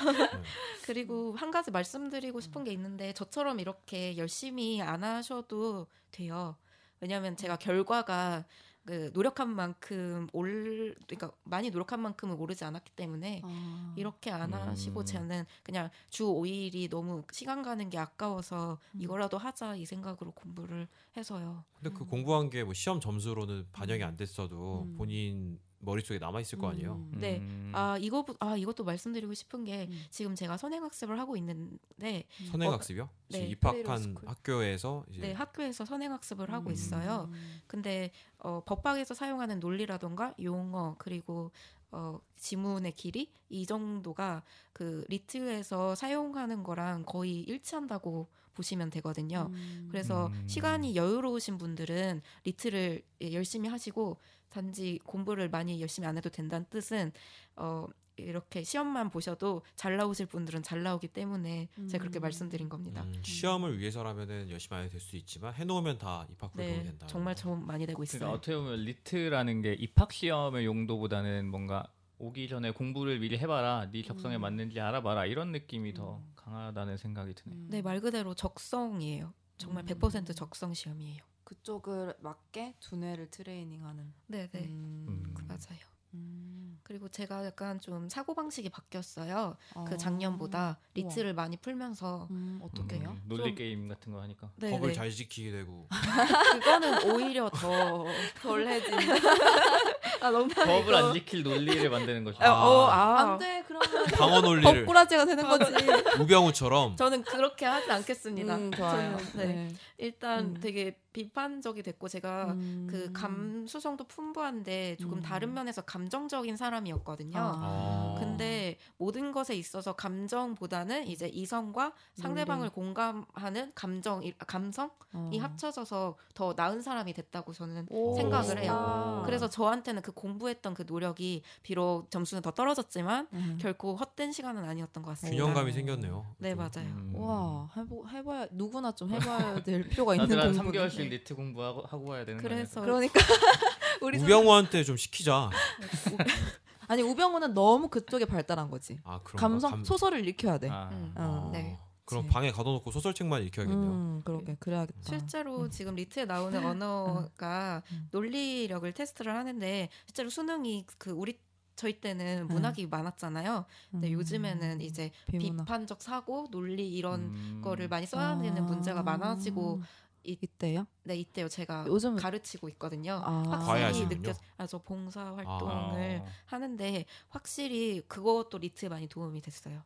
[0.84, 6.56] 그리고 한 가지 말씀드리고 싶은 게 있는데 저처럼 이렇게 열심히 안 하셔도 돼요.
[7.00, 8.44] 왜냐하면 제가 결과가
[8.84, 13.94] 그 노력한 만큼 올 그러니까 많이 노력한 만큼은 오르지 않았기 때문에 아.
[13.96, 15.04] 이렇게 안 하시고 음.
[15.06, 19.00] 저는 그냥 주 5일이 너무 시간 가는 게 아까워서 음.
[19.00, 21.64] 이거라도 하자 이 생각으로 공부를 해서요.
[21.80, 24.96] 근데 그 공부한 게 뭐 시험 점수로는 반영이 안 됐어도 음.
[24.96, 26.94] 본인 머릿속에 남아 있을 거 아니에요?
[26.94, 27.18] 음.
[27.20, 27.38] 네.
[27.38, 27.72] 음.
[27.74, 30.04] 아 이거 아 이것도 말씀드리고 싶은 게 음.
[30.10, 33.08] 지금 제가 선행 학습을 하고 있는데 선행 학습이요?
[33.28, 34.28] 네, 지금 입학한 프리로스쿨.
[34.28, 36.72] 학교에서 이제 네, 학교에서 선행 학습을 하고 음.
[36.72, 37.30] 있어요.
[37.66, 41.50] 근데 어, 법학에서 사용하는 논리라던가 용어 그리고
[41.90, 44.42] 어, 지문의 길이 이 정도가
[44.72, 49.48] 그 리트에서 사용하는 거랑 거의 일치한다고 보시면 되거든요.
[49.50, 49.88] 음.
[49.90, 50.44] 그래서 음.
[50.46, 54.18] 시간이 여유로우신 분들은 리트를 예, 열심히 하시고
[54.52, 57.12] 단지 공부를 많이 열심히 안 해도 된다는 뜻은
[57.56, 57.86] 어
[58.16, 62.22] 이렇게 시험만 보셔도 잘 나오실 분들은 잘 나오기 때문에 제가 그렇게 음.
[62.22, 63.02] 말씀드린 겁니다.
[63.02, 67.06] 음, 시험을 위해서라면은 열심히 안 해도 될 수 있지만 해놓으면 다 입학 네, 된다.
[67.06, 68.18] 정말 도움 많이 되고 있어요.
[68.18, 71.86] 그러니까 어떻게 보면 리트라는 게 입학 시험의 용도보다는 뭔가
[72.18, 74.42] 오기 전에 공부를 미리 해봐라, 네 적성에 음.
[74.42, 76.32] 맞는지 알아봐라 이런 느낌이 더 음.
[76.36, 77.58] 강하다는 생각이 드네요.
[77.58, 77.66] 음.
[77.70, 79.32] 네, 말 그대로 적성이에요.
[79.56, 79.86] 정말 음.
[79.98, 81.22] 100% 적성 시험이에요.
[81.44, 84.12] 그쪽을 맞게 두뇌를 트레이닝하는.
[84.26, 84.60] 네, 네.
[84.60, 85.06] 음.
[85.08, 85.34] 음.
[85.48, 85.80] 맞아요.
[86.14, 86.78] 음.
[86.82, 89.56] 그리고 제가 약간 좀 사고 방식이 바뀌었어요.
[89.86, 89.96] 그 아.
[89.96, 93.10] 작년보다 리트를 많이 풀면서 음, 어떻게요?
[93.10, 94.50] 음, 논리 좀- 게임 같은 거 하니까.
[94.56, 94.94] 네, 법을 네.
[94.94, 95.88] 잘 지키게 되고
[96.52, 98.04] 그거는 오히려 더
[98.42, 98.92] 덜 해진.
[100.20, 102.38] 아, 너무 법을 안 지킬 논리를 만드는 거죠.
[102.42, 102.50] 아.
[102.66, 103.32] 어, 아.
[103.32, 105.72] 안돼 그러면 방어 논리를 법꾸라지가 되는 거지.
[106.20, 108.54] 우병우처럼 저는 그렇게 하지 않겠습니다.
[108.56, 109.16] 음, 좋아요.
[109.32, 109.74] 저는, 네.
[109.98, 110.60] 일단 음.
[110.60, 112.86] 되게 비판적이 됐고 제가 음.
[112.90, 115.22] 그 감수성도 풍부한데 조금 음.
[115.22, 117.38] 다른 면에서 감정적인 사람이었거든요.
[117.38, 118.16] 아.
[118.18, 122.72] 근데 모든 것에 있어서 감정보다는 이제 이성과 상대방을 논리.
[122.72, 125.30] 공감하는 감정, 이- 감성이 어.
[125.40, 128.60] 합쳐져서 더 나은 사람이 됐다고 저는 오, 생각을 오.
[128.60, 129.22] 해요.
[129.26, 133.58] 그래서 저한테는 그 공부했던 그 노력이 비록 점수는 더 떨어졌지만 음.
[133.60, 135.40] 결코 헛된 시간은 아니었던 것 같습니다.
[135.42, 136.26] 균형감이 생겼네요.
[136.38, 136.54] 네.
[136.54, 136.86] 맞아요.
[136.86, 137.12] 음.
[137.16, 140.72] 와 해보 해봐야 누구나 좀 해봐야 될 필요가 있는 공부.
[140.72, 143.20] 3개월씩 리트 공부하고 하고 와야 되는 그래서 그러니까
[144.02, 145.50] 우리 선- 우병우한테 좀 시키자.
[146.88, 148.98] 아니 우병우는 너무 그쪽에 발달한 거지.
[149.04, 150.68] 아 그런 감성 소설을 읽혀야 돼.
[150.68, 150.74] 거?
[150.74, 150.88] 아.
[150.92, 151.12] 음.
[151.16, 151.50] 어.
[151.52, 151.78] 네.
[152.04, 152.32] 그럼 그치.
[152.34, 153.90] 방에 가둬놓고 소설책만 읽혀야겠네요.
[153.90, 154.98] 음, 그러게 그래야겠다.
[155.02, 155.70] 실제로 음.
[155.70, 158.08] 지금 리트에 나오는 언어가 음.
[158.10, 161.38] 논리력을 테스트를 하는데 실제로 수능이 그 우리
[161.76, 163.64] 저희 때는 문학이 많았잖아요.
[163.92, 164.12] 근데 음.
[164.12, 165.64] 요즘에는 이제 비문학.
[165.64, 167.60] 비판적 사고, 논리 이런 음.
[167.64, 169.80] 거를 많이 써야 되는 문제가 많아지고
[170.24, 170.86] 이- 이때요?
[171.04, 173.20] 네 이때요 제가 요즘 가르치고 있거든요.
[173.24, 173.42] 아.
[173.48, 174.08] 확실히?
[174.08, 176.24] 느껴 아저 봉사 활동을 아.
[176.46, 179.82] 하는데 확실히 그것도 리트에 많이 도움이 됐어요.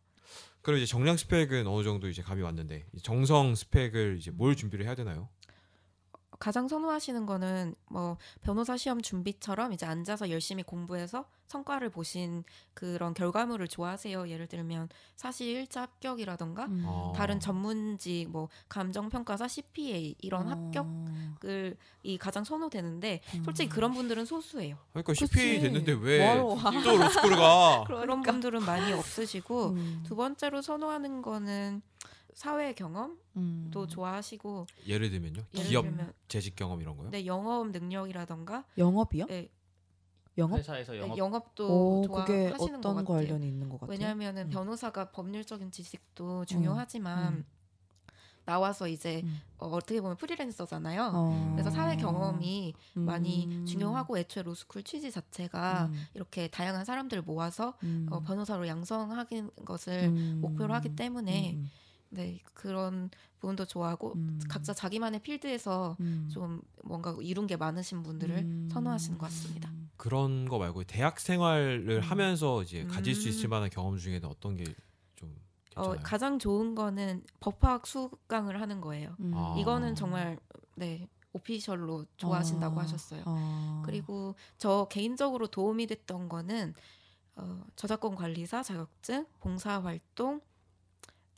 [0.62, 4.85] 그럼 이제 정량 스펙은 어느 정도 이제 감이 왔는데 이 정성 스펙을 이제 뭘 준비를
[4.85, 5.29] 해야 되나요?
[6.38, 12.44] 가장 선호하시는 거는 뭐 변호사 시험 준비처럼 이제 앉아서 열심히 공부해서 성과를 보신
[12.75, 14.29] 그런 결과물을 좋아하세요.
[14.29, 16.83] 예를 들면 사실 1차 합격이라던가 음.
[16.87, 17.12] 어.
[17.14, 20.51] 다른 전문직 뭐 감정평가사 CPA 이런 어.
[20.51, 23.44] 합격을 이 가장 선호되는데 음.
[23.44, 24.77] 솔직히 그런 분들은 소수예요.
[24.92, 25.61] 그러니까 CPA 그치.
[25.62, 26.83] 됐는데 왜 뭐하러 와?
[26.83, 27.85] 또 로스쿨을 가?
[27.87, 30.03] 그런 분들은 많이 없으시고 음.
[30.05, 31.83] 두 번째로 선호하는 거는
[32.37, 33.88] 사회 경험도 음.
[33.88, 35.42] 좋아하시고 예를 들면요.
[35.55, 37.09] 예를 기업 들면 재직 경험 이런 거요?
[37.09, 39.25] 네, 영업 능력이라던가 영업이요?
[39.25, 39.49] 네,
[40.37, 40.59] 영업?
[40.59, 43.16] 회사에서 영업 영업, 도 오, 그게 좋아하시는 것 어떤 같아요.
[43.16, 43.90] 관련이 있는 것 같아요?
[43.90, 44.51] 왜냐하면은 음.
[44.51, 47.44] 변호사가 법률적인 지식도 중요하지만 음.
[48.44, 49.40] 나와서 이제 음.
[49.57, 51.12] 어, 어떻게 보면 프리랜서잖아요.
[51.14, 51.53] 어.
[51.55, 53.64] 그래서 사회 경험이 많이 음.
[53.64, 56.07] 중요하고 애초에 로스쿨 취지 자체가 음.
[56.12, 58.07] 이렇게 다양한 사람들을 모아서 음.
[58.11, 60.38] 어, 변호사로 양성하는 것을 음.
[60.42, 61.70] 목표로 하기 때문에 음.
[62.16, 64.40] 네 그런 부분도 좋아하고 음.
[64.48, 66.29] 각자 자기만의 필드에서 음.
[66.33, 68.68] 좀 뭔가 이룬 게 많으신 분들을 음.
[68.72, 69.70] 선호하시는 것 같습니다.
[69.96, 72.00] 그런 거 말고 대학 생활을 음.
[72.00, 73.31] 하면서 이제 가질 수 음.
[73.31, 75.37] 있을 만한 경험 중에는 어떤 게좀
[75.76, 75.94] 어?
[76.02, 79.14] 가장 좋은 거는 법학 수강을 하는 거예요.
[79.20, 79.33] 음.
[79.35, 79.55] 아.
[79.59, 80.38] 이거는 정말
[80.74, 82.83] 네 오피셜로 좋아하신다고 아.
[82.83, 83.22] 하셨어요.
[83.26, 83.83] 아.
[83.85, 86.74] 그리고 저 개인적으로 도움이 됐던 거는
[87.37, 90.40] 어, 저작권 관리사 자격증, 봉사활동,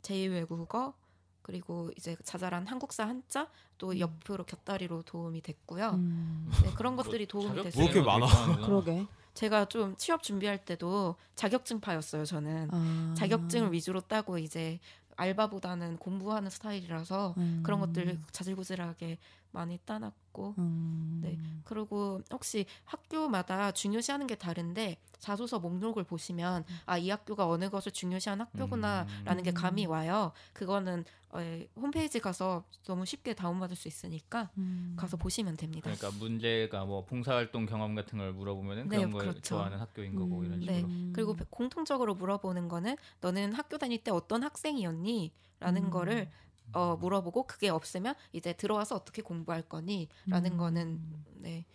[0.01, 0.93] 제2외국어
[1.41, 3.99] 그리고 이제 자잘한 한국사 한자 또 음.
[3.99, 5.91] 옆으로 곁다리로 도움이 됐고요.
[5.91, 6.51] 음.
[6.63, 7.83] 네, 그런 것들이 도움이 뭐 됐어요.
[7.83, 8.27] 이렇게 많아?
[8.65, 9.07] 그러게.
[9.33, 12.25] 제가 좀 취업 준비할 때도 자격증파였어요.
[12.25, 13.13] 저는 아.
[13.17, 14.79] 자격증을 위주로 따고 이제
[15.15, 17.61] 알바보다는 공부하는 스타일이라서 음.
[17.63, 19.17] 그런 것들을 자질구질하게
[19.51, 21.19] 많이 따놨고 음.
[21.23, 21.37] 네.
[21.63, 28.41] 그리고 혹시 학교마다 중요시하는 게 다른데 자소서 목록을 보시면 아 이 학교가 어느 것을 중요시한
[28.41, 29.53] 학교구나라는 게 음.
[29.53, 30.31] 감이 와요.
[30.53, 31.39] 그거는 어,
[31.75, 34.95] 홈페이지 가서 너무 쉽게 다운받을 수 있으니까 음.
[34.97, 35.91] 가서 보시면 됩니다.
[35.93, 39.41] 그러니까 문제가 뭐 봉사활동 경험 같은 걸 물어보면은 네, 그런 걸 그렇죠.
[39.41, 40.45] 좋아하는 학교인 거고 음.
[40.45, 40.75] 이런 네.
[40.75, 40.87] 식으로.
[40.87, 41.13] 음.
[41.13, 45.31] 그리고 공통적으로 물어보는 거는 너는 학교 다닐 때 어떤 학생이었니?
[45.59, 45.89] 라는 음.
[45.89, 46.29] 거를
[46.73, 50.07] 어, 물어보고 그게 없으면 이제 들어와서 어떻게 공부할 거니?
[50.27, 50.57] 라는 음.
[50.57, 51.01] 거는
[51.35, 51.65] 네.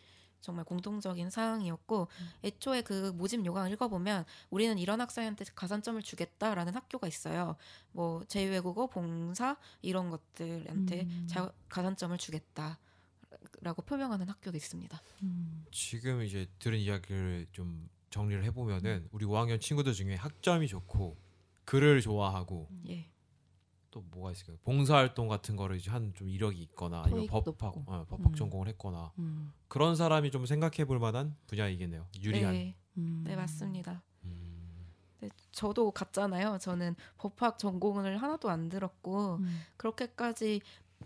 [0.45, 2.09] 정말 공통적인 사항이었고
[2.45, 7.57] 애초에 그 모집 요강 읽어보면 우리는 이런 학생한테 가산점을 주겠다라는 학교가 있어요.
[7.93, 11.27] 뭐 제2외국어, 봉사 이런 것들한테 음.
[11.27, 12.79] 자, 가산점을 주겠다
[13.63, 15.01] 라고 표명하는 학교도 있습니다.
[15.23, 15.65] 음.
[15.73, 21.17] 지금 이제 들은 이야기를 좀 정리를 해보면은 우리 5학년 친구들 중에 학점이 좋고
[21.65, 23.11] 글을 좋아하고 예.
[23.95, 24.57] 또 뭐가 있을까요?
[24.65, 27.77] 봉사활동 같은 거를 이제 한 좀 이력이 있거나 아니면 법학.
[27.87, 28.35] 어, 법학 음.
[28.35, 29.53] 전공을 했거나 음.
[29.69, 32.07] 그런 사람이 좀 생각해볼 만한 분야이겠네요.
[32.21, 32.53] 유리한.
[32.55, 33.23] 네, 음.
[33.25, 34.03] 네 맞습니다.
[34.25, 34.89] 음.
[35.21, 36.59] 네, 저도 같잖아요.
[36.59, 39.61] 저는 법학 전공을 하나도 안 들었고 음.
[39.77, 40.61] 그렇게까지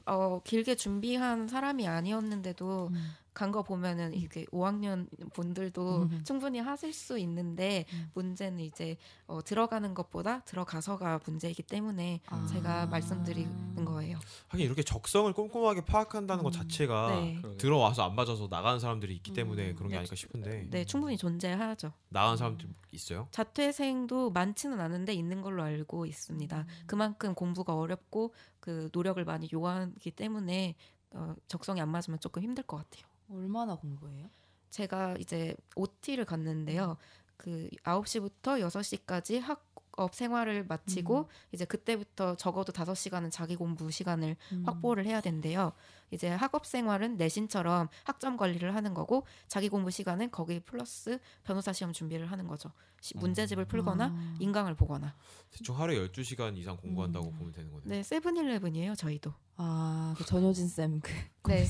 [0.06, 3.10] 어, 길게 준비한 사람이 아니었는데도 음.
[3.38, 6.20] 간 거 보면은 이게 5학년 분들도 음.
[6.24, 8.10] 충분히 하실 수 있는데 음.
[8.14, 8.96] 문제는 이제
[9.28, 12.46] 어, 들어가는 것보다 들어가서가 문제이기 때문에 아.
[12.52, 14.18] 제가 말씀드리는 거예요.
[14.48, 16.58] 하긴 이렇게 적성을 꼼꼼하게 파악한다는 것 음.
[16.60, 17.40] 자체가 네.
[17.58, 19.74] 들어와서 안 맞아서 나가는 사람들이 있기 때문에 음.
[19.76, 21.92] 그런 게 네, 아닐까 싶은데 네, 충분히 존재하죠.
[22.08, 23.28] 나가는 사람들 있어요?
[23.30, 26.66] 자퇴생도 많지는 않은데 있는 걸로 알고 있습니다.
[26.86, 30.74] 그만큼 공부가 어렵고 그 노력을 많이 요하기 때문에
[31.12, 33.06] 어, 적성이 안 맞으면 조금 힘들 것 같아요.
[33.30, 34.28] 얼마나 공부해요?
[34.70, 36.96] 제가 이제 OT를 갔는데요.
[37.36, 41.24] 그 9시부터 6시까지 학업 생활을 마치고 음.
[41.52, 44.62] 이제 그때부터 적어도 5시간은 자기 공부 시간을 음.
[44.66, 45.72] 확보를 해야 된대요.
[46.10, 51.92] 이제 학업 생활은 내신처럼 학점 관리를 하는 거고 자기 공부 시간은 거기 플러스 변호사 시험
[51.92, 52.72] 준비를 하는 거죠.
[53.00, 54.34] 시- 문제집을 풀거나 아.
[54.40, 55.14] 인강을 보거나.
[55.50, 57.38] 대충 하루에 12시간 이상 공부한다고 음.
[57.38, 57.88] 보면 되는 거네요.
[57.88, 59.32] 네, 세븐일레븐이에요, 저희도.
[59.56, 61.12] 아, 그 전효진 쌤 그.
[61.48, 61.64] 네.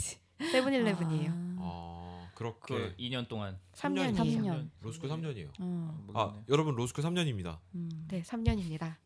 [0.53, 1.31] 세븐일레븐이에요.
[1.35, 1.48] 아.
[1.61, 4.17] 아그 그렇게 2년 동안 3년이에요.
[4.17, 4.71] 삼 년.
[4.81, 5.51] 로스쿨 3년이에요.
[5.61, 6.07] 어.
[6.15, 7.59] 아 여러분 로스쿨 3년입니다.
[7.75, 8.07] 음.
[8.09, 8.97] 네, 3년입니다.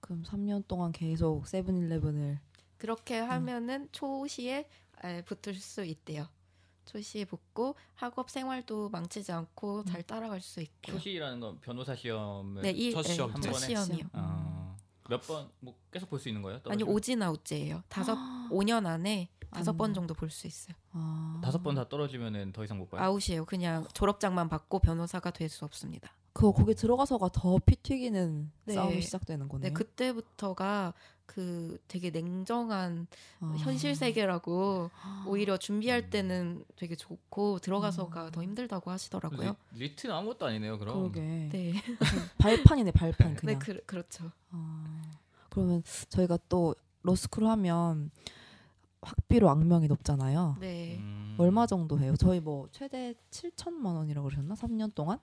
[0.00, 2.38] 그럼 3년 동안 계속 세븐일레븐을
[2.78, 4.68] 그렇게 하면은 초시에
[5.02, 6.28] 에, 붙을 수 있대요.
[6.84, 10.96] 초시에 붙고 학업 생활도 망치지 않고 잘 따라갈 수 있고요.
[10.96, 13.66] 초시라는 건 변호사 시험을 네, 이첫 네, 시험 한첫 번에?
[13.66, 14.06] 시험이요.
[14.12, 14.76] 어,
[15.08, 16.56] 몇번 뭐 계속 볼 수 있는 거예요?
[16.56, 16.94] 아니 떨어지면?
[16.94, 17.82] 오진 아웃제예요.
[17.88, 18.14] 다섯
[18.54, 19.94] 5년 안에 다섯 안번 돼.
[19.94, 20.74] 정도 볼 수 있어요.
[20.92, 21.40] 아.
[21.42, 23.00] 다섯 번 다 떨어지면은 더 이상 못 봐요.
[23.02, 23.44] 아웃이에요.
[23.44, 26.10] 그냥 졸업장만 받고 변호사가 될 수 없습니다.
[26.32, 28.74] 그거 거기 들어가서가 더 피 튀기는 네.
[28.74, 29.68] 싸움이 시작되는 거네요.
[29.68, 30.92] 네, 그때부터가
[31.26, 33.06] 그 되게 냉정한
[33.40, 33.54] 아.
[33.58, 34.90] 현실 세계라고
[35.26, 38.30] 오히려 준비할 때는 되게 좋고 들어가서가 음.
[38.32, 39.54] 더 힘들다고 하시더라고요.
[39.72, 40.78] 리, 리트는 아무것도 아니네요.
[40.80, 41.48] 그럼 그러게.
[41.52, 41.72] 네,
[42.38, 43.58] 발판이네 발판 네, 그냥.
[43.60, 44.32] 그, 그렇죠.
[44.50, 45.02] 아,
[45.50, 48.10] 그러면 저희가 또 로스쿨 하면
[49.04, 50.56] 학비로 악명이 높잖아요.
[50.60, 50.96] 네.
[50.98, 51.34] 음.
[51.38, 52.14] 얼마 정도 해요?
[52.18, 54.54] 저희 뭐 최대 7천만 원이라고 그러셨나?
[54.54, 55.18] 3년 동안?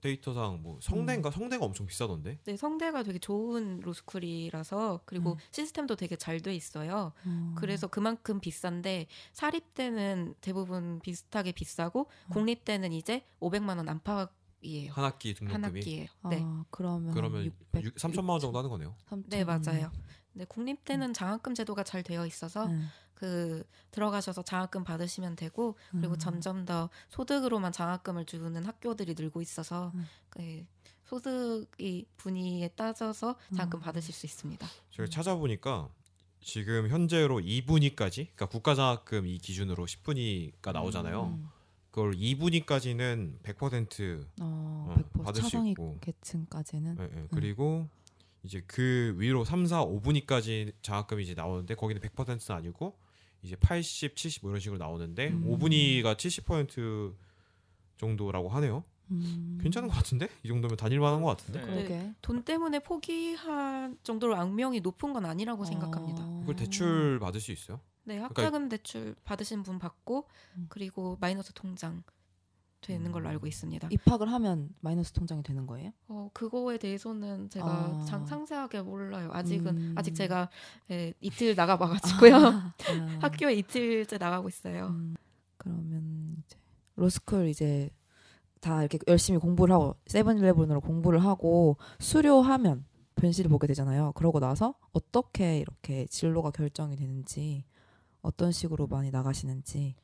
[0.00, 2.38] 데이터상 뭐 성대인가 성대가 엄청 비싸던데.
[2.44, 5.36] 네, 성대가 되게 좋은 로스쿨이라서 그리고 음.
[5.50, 7.12] 시스템도 되게 잘 돼 있어요.
[7.26, 7.54] 어.
[7.56, 12.32] 그래서 그만큼 비싼데 사립대는 대부분 비슷하게 비싸고 음.
[12.32, 14.92] 공립대는 이제 500만 원 안팎이에요.
[14.92, 15.52] 한 학기 등록금이.
[15.52, 16.08] 한 학기에.
[16.22, 16.42] 아, 네.
[16.70, 18.94] 그러면 그러면 600, 6, 3천만 원 정도 하는 거네요.
[19.10, 19.24] 3천.
[19.28, 19.92] 네, 맞아요.
[20.32, 22.80] 네, 공립대는 장학금 제도가 잘 되어 있어서 네.
[23.14, 26.18] 그 들어가셔서 장학금 받으시면 되고 그리고 음.
[26.18, 30.06] 점점 더 소득으로만 장학금을 주는 학교들이 늘고 있어서 음.
[30.30, 30.64] 그
[31.04, 33.82] 소득이 분위에 따져서 장학금 음.
[33.82, 34.66] 받으실 수 있습니다.
[34.90, 35.90] 제가 찾아보니까
[36.40, 41.24] 지금 현재로 2분위까지, 그러니까 국가장학금 이 기준으로 10분위가 나오잖아요.
[41.24, 41.48] 음.
[41.90, 45.98] 그걸 2분위까지는 100% 어, 어, 100% 받을 수 있고.
[46.00, 47.26] 계층까지는 예, 예.
[47.32, 47.88] 그리고
[48.42, 52.98] 이제 그 위로 3, 4, 5분위까지 장학금이 이제 나오는데 거기는 100%는 아니고
[53.42, 55.44] 이제 80, 70 이런 식으로 나오는데 음.
[55.46, 57.14] 5분위가 70%
[57.96, 58.84] 정도라고 하네요.
[59.10, 59.58] 음.
[59.60, 60.28] 괜찮은 것 같은데?
[60.42, 61.60] 이 정도면 다닐만한 것 같은데?
[61.60, 61.66] 네.
[61.66, 62.14] 그러게.
[62.22, 66.22] 돈 때문에 포기할 정도로 악명이 높은 건 아니라고 생각합니다.
[66.24, 66.40] 어.
[66.40, 67.80] 그걸 대출 받을 수 있어요?
[68.04, 70.66] 네, 그러니까 학자금 대출 받으신 분 받고 음.
[70.68, 72.02] 그리고 마이너스 통장
[72.80, 73.30] 되는 걸로 음.
[73.30, 73.88] 알고 있습니다.
[73.90, 75.92] 입학을 하면 마이너스 통장이 되는 거예요?
[76.08, 78.04] 어, 그거에 대해서는 제가 아.
[78.06, 79.30] 장, 상세하게 몰라요.
[79.32, 79.94] 아직은 음.
[79.96, 80.48] 아직 제가
[80.90, 82.36] 예, 이틀 나가봐가지고요.
[82.36, 82.74] 아,
[83.20, 84.86] 학교에 이틀째 나가고 있어요.
[84.88, 85.14] 음,
[85.58, 86.56] 그러면 이제
[86.96, 87.90] 로스쿨 이제
[88.60, 92.84] 다 이렇게 열심히 공부를 하고 세븐일레븐으로 공부를 하고 수료하면
[93.16, 94.12] 변실을 보게 되잖아요.
[94.14, 97.64] 그러고 나서 어떻게 이렇게 진로가 결정이 되는지
[98.22, 99.94] 어떤 식으로 많이 나가시는지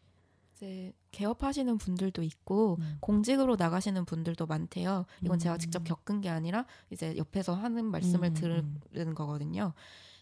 [0.56, 2.96] 이제 개업하시는 분들도 있고 음.
[3.00, 5.04] 공직으로 나가시는 분들도 많대요.
[5.22, 5.58] 이건 제가 음.
[5.58, 8.80] 직접 겪은 게 아니라 이제 옆에서 하는 말씀을 음, 음.
[8.90, 9.74] 들은 거거든요.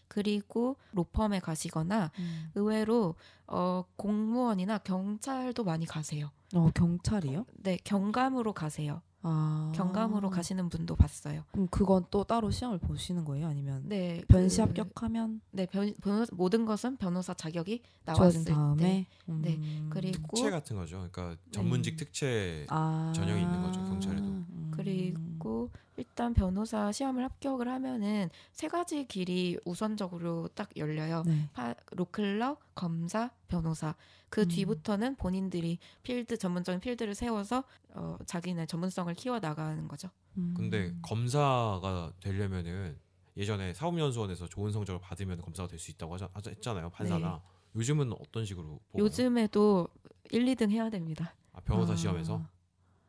[0.07, 2.51] 그리고 로펌에 가시거나 음.
[2.55, 3.15] 의외로
[3.47, 6.31] 어, 공무원이나 경찰도 많이 가세요.
[6.53, 7.45] 어 경찰이요?
[7.55, 9.01] 네, 경감으로 가세요.
[9.27, 11.43] 아 경감으로 가시는 분도 봤어요.
[11.51, 13.47] 그럼 그건 또 따로 시험을 보시는 거예요?
[13.47, 17.81] 아니면 네, 변시 그- 합격하면 네, 변, 변호, 모든 것은 변호사 자격이
[18.15, 19.07] 좋아진 나왔을 다음에 때.
[19.29, 19.41] 음.
[19.43, 19.59] 네,
[19.89, 21.07] 그리고 특채 같은 거죠.
[21.11, 22.05] 그러니까 전문직 네.
[22.05, 23.11] 특채 아.
[23.15, 24.23] 전형이 있는 거죠, 경찰에도.
[24.23, 24.64] 음.
[24.75, 31.23] 그리고 일단 변호사 시험을 합격을 하면은 세 가지 길이 우선적으로 딱 열려요.
[31.25, 31.49] 네.
[31.53, 33.95] 파, 로클러, 검사, 변호사.
[34.29, 34.47] 그 음.
[34.47, 40.09] 뒤부터는 본인들이 필드 전문적인 필드를 세워서 어, 자기네 전문성을 키워 나가는 거죠.
[40.37, 40.53] 음.
[40.57, 42.97] 근데 검사가 되려면은
[43.37, 46.89] 예전에 사법연수원에서 좋은 성적을 받으면 검사가 될 수 있다고 하자, 하자- 했잖아요.
[46.89, 47.41] 판사나.
[47.75, 49.03] 요즘은 어떤 식으로 뽑아요?
[49.05, 49.87] 요즘에도
[50.31, 51.35] 1, 2등 해야 됩니다.
[51.53, 51.95] 아, 변호사 아.
[51.95, 52.41] 시험에서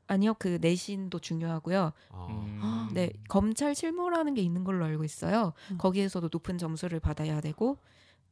[0.09, 1.93] 아니요, 그 내신도 중요하고요.
[2.11, 2.89] 아, 음.
[2.95, 5.53] 네, 검찰 실무라는 게 있는 걸로 알고 있어요.
[5.71, 5.79] 음.
[5.79, 7.79] 거기에서도 높은 점수를 받아야 되고,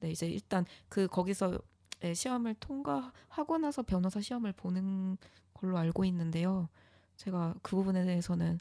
[0.01, 1.59] 네 이제 일단 그 거기서
[2.05, 5.17] 예, 시험을 통과하고 나서 변호사 시험을 보는
[5.55, 6.69] 걸로 알고 있는데요.
[7.17, 8.59] 제가 그 부분에 대해서는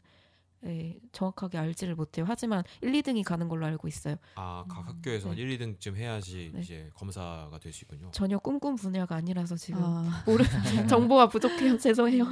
[0.64, 2.24] 예, 정확하게 알지를 못해요.
[2.26, 4.16] 하지만 1, 2등이 가는 걸로 알고 있어요.
[4.36, 5.42] 아, 각 음, 학교에서 한 네.
[5.42, 6.60] 1, 2등쯤 해야지 네.
[6.60, 8.10] 이제 검사가 될 수 있군요.
[8.12, 10.42] 전혀 꿈꾼 분야가 아니라서 지금 아, 모르
[10.88, 11.76] 정보가 부족해요.
[11.78, 12.24] 죄송해요.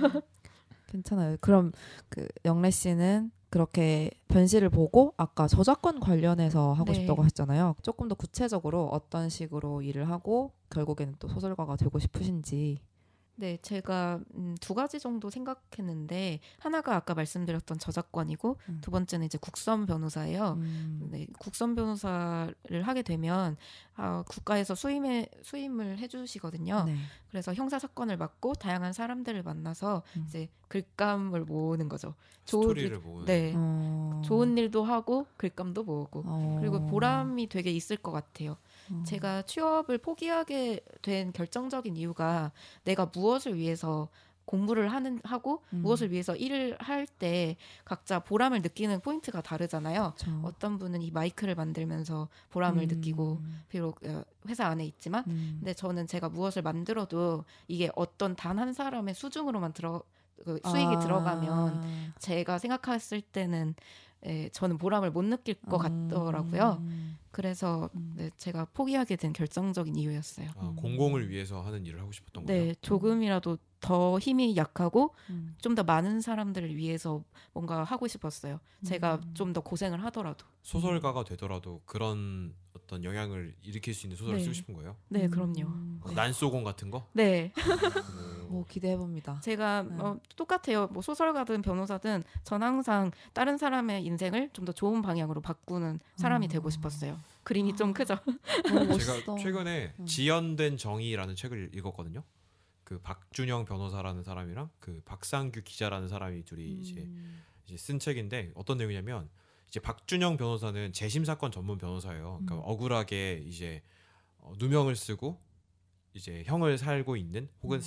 [0.92, 1.36] 괜찮아요.
[1.40, 1.72] 그럼
[2.08, 7.00] 그 영래 씨는 그렇게 변실을 보고 아까 저작권 관련해서 하고 네.
[7.00, 7.76] 싶다고 하셨잖아요.
[7.82, 12.80] 조금 더 구체적으로 어떤 식으로 일을 하고 결국에는 또 소설가가 되고 싶으신지.
[13.34, 18.78] 네, 제가 음, 두 가지 정도 생각했는데 하나가 아까 말씀드렸던 저작권이고 음.
[18.82, 20.58] 두 번째는 이제 국선 변호사예요.
[20.58, 21.08] 음.
[21.10, 23.56] 네, 국선 변호사를 하게 되면
[23.96, 26.84] 아, 국가에서 수임에 수임을 해주시거든요.
[26.84, 26.96] 네.
[27.30, 30.24] 그래서 형사 사건을 맡고 다양한 사람들을 만나서 음.
[30.28, 32.14] 이제 글감을 모으는 거죠.
[32.44, 34.22] 좋은 스토리를 보는 네, 어.
[34.24, 36.56] 좋은 일도 하고 글감도 모으고 어.
[36.60, 38.56] 그리고 보람이 되게 있을 것 같아요.
[38.92, 39.02] 어.
[39.06, 42.52] 제가 취업을 포기하게 된 결정적인 이유가
[42.84, 44.08] 내가 무엇을 위해서
[44.44, 45.82] 공부를 하는 하고 음.
[45.82, 50.14] 무엇을 위해서 일을 할 때 각자 보람을 느끼는 포인트가 다르잖아요.
[50.18, 50.40] 그렇죠.
[50.42, 52.88] 어떤 분은 이 마이크를 만들면서 보람을 음.
[52.88, 55.56] 느끼고 비록 어, 회사 안에 있지만 음.
[55.60, 60.02] 근데 저는 제가 무엇을 만들어도 이게 어떤 단 한 사람의 수중으로만 들어
[60.44, 60.98] 그 수익이 아.
[60.98, 63.76] 들어가면 제가 생각했을 때는
[64.24, 66.78] 에, 저는 보람을 못 느낄 것 같더라고요.
[66.80, 67.18] 음.
[67.30, 68.12] 그래서 음.
[68.16, 70.50] 네, 제가 포기하게 된 결정적인 이유였어요.
[70.56, 70.76] 아, 음.
[70.76, 72.64] 공공을 위해서 하는 일을 하고 싶었던 거예요.
[72.66, 75.56] 네, 조금이라도 더 힘이 약하고 음.
[75.58, 78.60] 좀더 많은 사람들을 위해서 뭔가 하고 싶었어요.
[78.84, 79.34] 제가 음.
[79.34, 80.46] 좀더 고생을 하더라도.
[80.62, 84.44] 소설가가 되더라도 그런 어떤 영향을 일으킬 수 있는 소설을 네.
[84.44, 84.96] 쓰고 싶은 거예요.
[85.08, 85.30] 네, 음.
[85.30, 85.62] 그럼요.
[86.02, 86.14] 어, 네.
[86.14, 87.08] 난소공 같은 거?
[87.14, 87.52] 네,
[88.52, 88.58] 오.
[88.60, 89.40] 오, 기대해 봅니다.
[89.42, 89.94] 제가 네.
[89.98, 90.88] 어, 똑같아요.
[90.88, 96.48] 뭐 소설가든 변호사든 전 항상 다른 사람의 인생을 좀 더 좋은 방향으로 바꾸는 사람이 음.
[96.48, 97.18] 되고 싶었어요.
[97.42, 98.16] 그림이 좀 크죠.
[98.64, 100.06] 제가 최근에 음.
[100.06, 102.22] 지연된 정의라는 책을 읽었거든요.
[102.84, 107.42] 그 박준영 변호사라는 사람이랑 그 박상규 기자라는 사람이 둘이 이제 음.
[107.66, 109.28] 이제 쓴 책인데 어떤 내용이냐면
[109.66, 112.40] 이제 박준영 변호사는 재심 사건 전문 변호사예요.
[112.44, 112.60] 그러니까 음.
[112.64, 113.82] 억울하게 이제
[114.38, 115.40] 어, 누명을 쓰고
[116.14, 117.80] 이제 형을 살고 있는 혹은 음.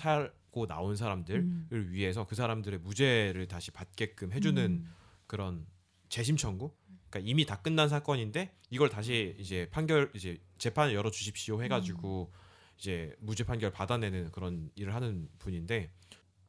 [0.55, 1.87] 살고 나온 사람들을 음.
[1.91, 4.93] 위해서 그 사람들의 무죄를 다시 받게끔 해주는 음.
[5.27, 5.67] 그런
[6.09, 6.71] 재심 청구.
[7.09, 12.31] 그러니까 이미 다 끝난 사건인데 이걸 다시 이제 판결 이제 재판을 열어 주십시오 해가지고
[12.77, 15.91] 이제 무죄 판결 받아내는 그런 일을 하는 분인데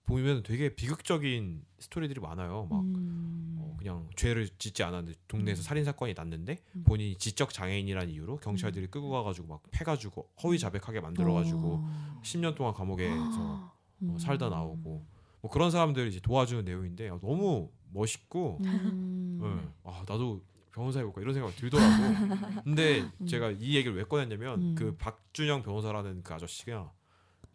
[0.07, 2.69] 보면 되게 비극적인 스토리들이 많아요.
[2.71, 3.57] 막 음.
[3.61, 5.63] 어, 그냥 죄를 짓지 않았는데 동네에서 음.
[5.63, 6.85] 살인 사건이 났는데 음.
[6.85, 12.21] 본인이 지적 장애인이라는 이유로 경찰들이 끌고 가가지고 막 패가지고 허위 자백하게 만들어가지고 어.
[12.23, 14.19] 10년 동안 감옥에서 어, 음.
[14.19, 15.05] 살다 나오고
[15.43, 19.41] 뭐 그런 사람들 이제 도와주는 내용인데 아, 너무 멋있고 음.
[19.43, 19.69] 예.
[19.85, 21.87] 아 나도 변호사 해볼까 이런 생각 들더라고.
[22.65, 23.27] 근데 음.
[23.27, 24.75] 제가 이 얘기를 왜 꺼냈냐면 음.
[24.77, 26.93] 그 박준영 변호사라는 그 아저씨가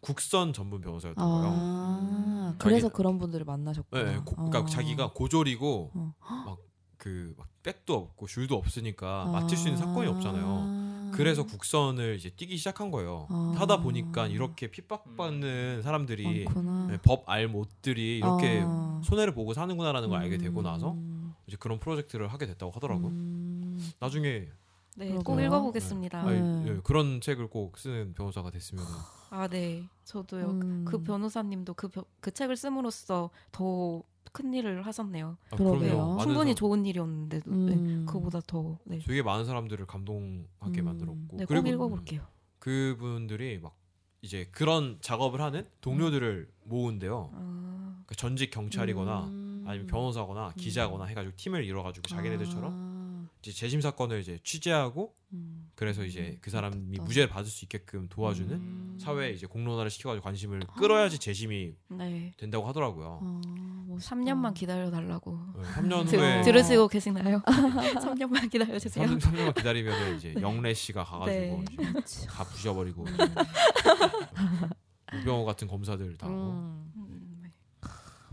[0.00, 1.52] 국선 전문 변호사였던 거예요.
[1.54, 2.54] 아, 음.
[2.58, 4.02] 그래서 그런 분들을 만나셨구나.
[4.02, 4.66] 네, 고- 그러니까 어.
[4.66, 6.14] 자기가 고졸이고 어.
[6.18, 10.81] 막그 막 백도 없고 줄도 없으니까 맡을 수 있는 사건이 없잖아요.
[11.12, 11.16] 아.
[11.16, 13.26] 그래서 국선을 이제 뛰기 시작한 거예요.
[13.30, 13.54] 아.
[13.56, 16.86] 타다 보니까 이렇게 핍박받는 사람들이 많구나.
[16.88, 19.00] 네, 법알 못들이 이렇게 아.
[19.04, 21.34] 손해를 보고 사는구나라는 걸 알게 되고 나서 음.
[21.46, 23.08] 이제 그런 프로젝트를 하게 됐다고 하더라고요.
[23.08, 23.92] 음.
[24.00, 24.48] 나중에
[24.94, 25.22] 네, 그러게요.
[25.22, 26.22] 꼭 읽어보겠습니다.
[26.24, 26.38] 네.
[26.38, 28.84] 아니, 예, 그런 책을 꼭 쓰는 변호사가 됐으면
[29.30, 30.50] 아, 네, 저도요.
[30.50, 30.84] 음.
[30.86, 35.36] 그 변호사님도 그, 벼- 그 책을 씀으로써 더 큰 일을 하셨네요.
[35.50, 36.18] 아, 그러게요.
[36.22, 38.06] 충분히 사람- 좋은 일이었는데도 네, 음.
[38.08, 40.84] 그보다 더 네, 되게 많은 사람들을 감동하게 음.
[40.84, 42.22] 만들었고 네, 꼭 그리고 읽어볼게요.
[42.58, 43.76] 그분들이 막
[44.22, 47.30] 이제 그런 작업을 하는 동료들을 모은대요.
[47.34, 47.38] 아,
[48.06, 49.64] 그러니까 전직 경찰이거나 음.
[49.66, 52.91] 아니면 변호사거나 기자거나 해가지고 팀을 이뤄가지고 자기네들처럼 아.
[53.42, 55.68] 이제 재심 사건을 이제 취재하고 음.
[55.74, 57.02] 그래서 이제 그 사람이 좋겠다.
[57.04, 58.98] 무죄를 받을 수 있게끔 도와주는 음.
[59.00, 62.32] 사회에 이제 공론화를 시켜가지고 관심을 끌어야지 재심이 네.
[62.36, 63.18] 된다고 하더라고요.
[63.20, 64.14] 아, 멋있다.
[64.14, 65.40] 3년만 기다려 달라고.
[65.74, 67.40] 3년 들, 후에 들으시고 계시나요?
[67.42, 69.08] 3년만 기다려 주세요.
[69.08, 71.64] 3, 3년만 기다리면 이제 영래 씨가 가가지고 네.
[71.72, 72.26] 이제 그렇지.
[72.28, 73.04] 다 부셔버리고
[75.14, 76.36] 우병우 같은 검사들 다 하고.
[76.52, 76.92] 음.
[76.96, 77.50] 음, 네.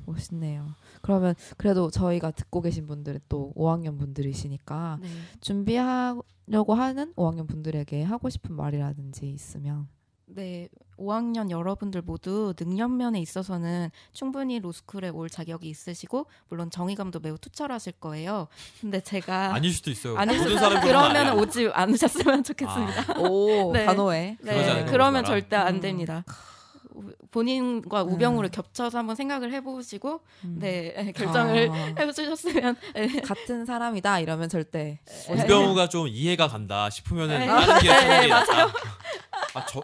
[0.05, 0.75] 멋있네요.
[1.01, 5.07] 그러면 그래도 저희가 듣고 계신 분들은 또 5학년 분들이시니까 네.
[5.41, 9.87] 준비하려고 하는 5학년 분들에게 하고 싶은 말이라든지 있으면
[10.31, 17.93] 네, 5학년 여러분들 모두 능력면에 있어서는 충분히 로스쿨에 올 자격이 있으시고 물론 정의감도 매우 투철하실
[17.93, 18.47] 거예요.
[18.79, 20.15] 근데 제가 아닐 수도 있어요.
[20.17, 23.19] 아닐 모든 수- 사람이 그러면 오지 않으셨으면 좋겠습니다.
[23.21, 23.85] 오 네.
[23.85, 24.37] 단호해.
[24.41, 25.25] 네, 그러면.
[25.25, 25.81] 절대 안 음.
[25.81, 26.23] 됩니다.
[26.27, 26.58] 우-
[27.31, 28.51] 본인과 우병우를 음.
[28.51, 30.57] 겹쳐서 한번 생각을 해보시고 음.
[30.59, 33.21] 네 결정을 아, 해주셨으면 네.
[33.21, 37.45] 같은 사람이다 이러면 절대 우병우가 좀 이해가 간다 싶으면은 네.
[37.81, 38.67] 게 네, 낫다.
[39.53, 39.81] 아저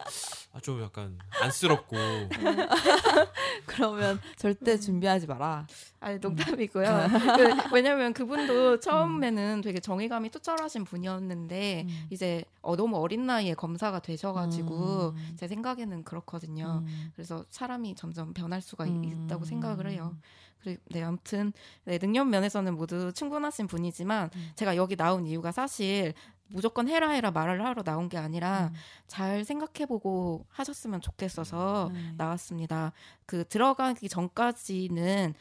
[0.55, 1.97] 아, 좀 약간 안쓰럽고
[3.67, 5.67] 그러면 절대 준비하지 마라.
[5.99, 7.07] 아니 농담이고요.
[7.35, 12.07] 그, 왜냐면 그분도 처음에는 되게 정의감이 투철하신 분이었는데 음.
[12.09, 15.35] 이제 어, 너무 어린 나이에 검사가 되셔가지고 음.
[15.35, 16.83] 제 생각에는 그렇거든요.
[16.87, 17.11] 음.
[17.15, 19.03] 그래서 사람이 점점 변할 수가 음.
[19.03, 20.15] 있다고 생각을 해요.
[20.63, 21.51] 그리고 네 아무튼
[21.83, 24.51] 네, 능력 면에서는 모두 충분하신 분이지만 음.
[24.55, 26.13] 제가 여기 나온 이유가 사실
[26.47, 28.73] 무조건 해라 해라 말을 하러 나온 게 아니라 음.
[29.07, 32.13] 잘 생각해보고 하셨으면 좋겠어서 네.
[32.17, 32.91] 나왔습니다.
[33.25, 35.33] 그 들어가기 전까지는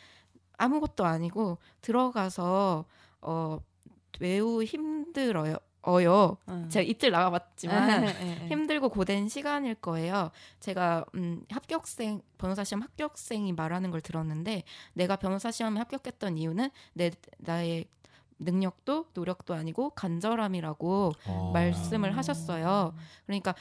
[0.56, 2.84] 아무것도 아니고 들어가서
[3.20, 3.58] 어
[4.20, 5.56] 매우 힘들어요.
[5.86, 6.38] 어요.
[6.48, 6.66] 음.
[6.70, 8.48] 제가 이틀 나가봤지만 네, 네, 네.
[8.48, 10.30] 힘들고 고된 시간일 거예요.
[10.60, 14.62] 제가 음, 합격생 변호사 시험 합격생이 말하는 걸 들었는데
[14.94, 17.86] 내가 변호사 시험에 합격했던 이유는 내 나의
[18.44, 21.50] 능력도 노력도 아니고 간절함이라고 어.
[21.52, 22.94] 말씀을 하셨어요.
[23.26, 23.54] 그러니까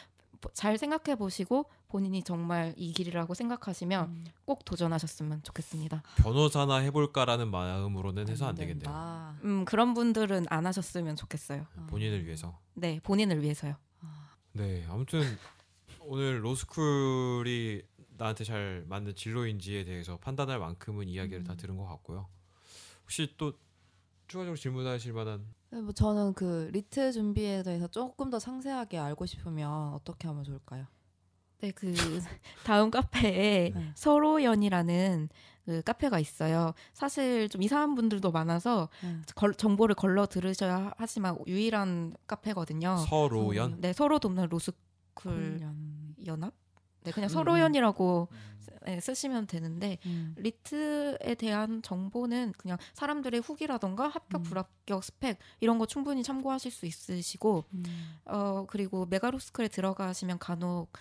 [0.53, 4.25] 잘 생각해 보시고 본인이 정말 이 길이라고 생각하시면 음.
[4.45, 6.03] 꼭 도전하셨으면 좋겠습니다.
[6.17, 8.83] 변호사나 해볼까라는 마음으로는 해서 안 되겠네요.
[8.83, 9.37] 된다.
[9.43, 11.65] 음, 그런 분들은 안 하셨으면 좋겠어요.
[11.77, 11.85] 아.
[11.87, 12.59] 본인을 위해서.
[12.73, 13.75] 네, 본인을 위해서요.
[14.01, 14.31] 아.
[14.53, 15.21] 네, 아무튼
[16.01, 17.81] 오늘 로스쿨이
[18.17, 21.57] 나한테 잘 맞는 진로인지에 대해서 판단할 만큼은 이야기를 다 음.
[21.57, 22.27] 들은 것 같고요.
[23.03, 23.53] 혹시 또
[24.33, 29.93] 추가적으로 질문하실 만한 네, 뭐 저는 그 LEET 준비에 대해서 조금 더 상세하게 알고 싶으면
[29.93, 30.87] 어떻게 하면 좋을까요?
[31.59, 31.93] 네, 그
[32.65, 33.91] 다음 카페에 네.
[33.93, 35.29] 서로연이라는
[35.65, 36.73] 그 카페가 있어요.
[36.93, 39.17] 사실 좀 이상한 분들도 많아서 네.
[39.35, 42.97] 걸- 정보를 걸러 들으셔야 하지만 유일한 카페거든요.
[43.07, 43.81] 서로연?
[43.81, 45.59] 네, 서로 돕는 로스쿨.
[46.25, 46.53] 연합?
[47.03, 48.37] 네, 그냥 음, 서로연이라고 음.
[48.85, 50.35] 네, 쓰시면 되는데 음.
[50.37, 54.43] LEET에 대한 정보는 그냥 사람들의 후기라던가 합격 음.
[54.43, 57.83] 불합격 스펙 이런 거 충분히 참고하실 수 있으시고 음.
[58.25, 60.91] 어 그리고 메가로스쿨에 들어가시면 간혹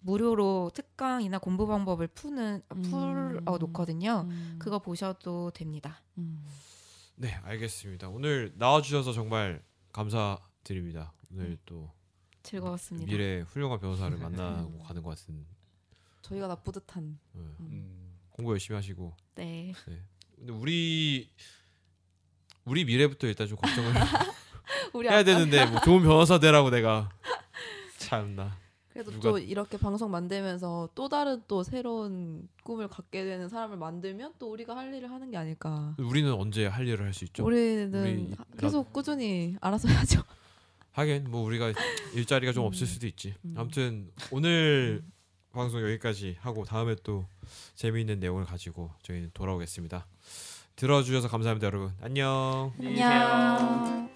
[0.00, 3.58] 무료로 특강이나 공부 방법을 푸는 풀어 음.
[3.60, 4.26] 놓거든요.
[4.28, 4.56] 음.
[4.58, 6.02] 그거 보셔도 됩니다.
[6.18, 6.44] 음.
[7.16, 8.08] 네, 알겠습니다.
[8.08, 9.62] 오늘 나와 주셔서 정말
[9.92, 11.12] 감사드립니다.
[11.30, 11.90] 오늘 또
[12.42, 13.10] 즐거웠습니다.
[13.10, 15.46] 미래 훌륭한 변호사를 만나고 가는 것 같은
[16.22, 17.18] 저희가 나 뿌듯한.
[17.32, 17.40] 네.
[17.40, 17.56] 음.
[17.60, 18.16] 음.
[18.30, 19.14] 공부 열심히 하시고.
[19.34, 19.72] 네.
[20.36, 21.30] 근데 우리
[22.64, 23.92] 우리 미래부터 일단 좀 걱정을
[24.94, 27.10] 우리 해야 되는데 뭐 좋은 변호사 되라고 내가
[27.98, 28.56] 참나.
[28.92, 34.34] 그래도 누가- 또 이렇게 방송 만들면서 또 다른 또 새로운 꿈을 갖게 되는 사람을 만들면
[34.38, 35.94] 또 우리가 할 일을 하는 게 아닐까.
[35.98, 37.44] 우리는 언제 할 일을 할 수 있죠?
[37.44, 40.22] 우리는 우리- 하- 계속 꾸준히 알아서 해야죠.
[40.92, 41.72] 하긴 뭐 우리가
[42.14, 42.66] 일자리가 좀 음.
[42.66, 43.34] 없을 수도 있지.
[43.44, 43.54] 음.
[43.56, 45.04] 아무튼 오늘
[45.52, 47.26] 방송 여기까지 하고 다음에 또
[47.74, 50.06] 재미있는 내용을 가지고 저희는 돌아오겠습니다.
[50.76, 51.92] 들어주셔서 감사합니다, 여러분.
[52.00, 52.72] 안녕.
[52.80, 54.09] 계세요.